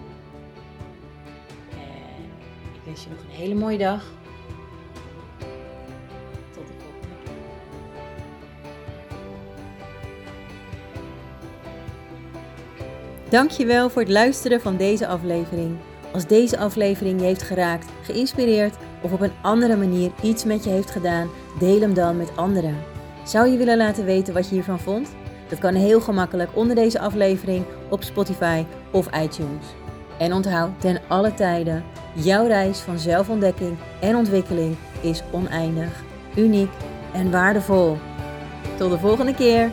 En 1.71 2.23
ik 2.73 2.81
wens 2.83 3.03
je 3.03 3.09
nog 3.09 3.19
een 3.19 3.29
hele 3.29 3.55
mooie 3.55 3.77
dag. 3.77 4.05
Dankjewel 13.29 13.89
voor 13.89 14.01
het 14.01 14.11
luisteren 14.11 14.61
van 14.61 14.77
deze 14.77 15.07
aflevering. 15.07 15.77
Als 16.13 16.27
deze 16.27 16.57
aflevering 16.57 17.19
je 17.19 17.25
heeft 17.25 17.41
geraakt, 17.41 17.91
geïnspireerd 18.01 18.75
of 19.01 19.11
op 19.11 19.21
een 19.21 19.31
andere 19.41 19.75
manier 19.75 20.11
iets 20.23 20.43
met 20.43 20.63
je 20.63 20.69
heeft 20.69 20.91
gedaan, 20.91 21.29
deel 21.59 21.81
hem 21.81 21.93
dan 21.93 22.17
met 22.17 22.35
anderen. 22.35 22.77
Zou 23.23 23.47
je 23.49 23.57
willen 23.57 23.77
laten 23.77 24.05
weten 24.05 24.33
wat 24.33 24.47
je 24.47 24.53
hiervan 24.53 24.79
vond? 24.79 25.09
Dat 25.49 25.59
kan 25.59 25.73
heel 25.73 26.01
gemakkelijk 26.01 26.49
onder 26.53 26.75
deze 26.75 26.99
aflevering 26.99 27.65
op 27.89 28.03
Spotify 28.03 28.63
of 28.91 29.07
iTunes. 29.07 29.65
En 30.17 30.33
onthoud 30.33 30.81
ten 30.81 31.01
alle 31.07 31.33
tijden, 31.33 31.83
jouw 32.13 32.47
reis 32.47 32.79
van 32.79 32.99
zelfontdekking 32.99 33.77
en 34.01 34.15
ontwikkeling 34.15 34.75
is 35.01 35.23
oneindig, 35.31 36.03
uniek 36.35 36.71
en 37.13 37.31
waardevol. 37.31 37.97
Tot 38.77 38.91
de 38.91 38.99
volgende 38.99 39.33
keer! 39.35 39.71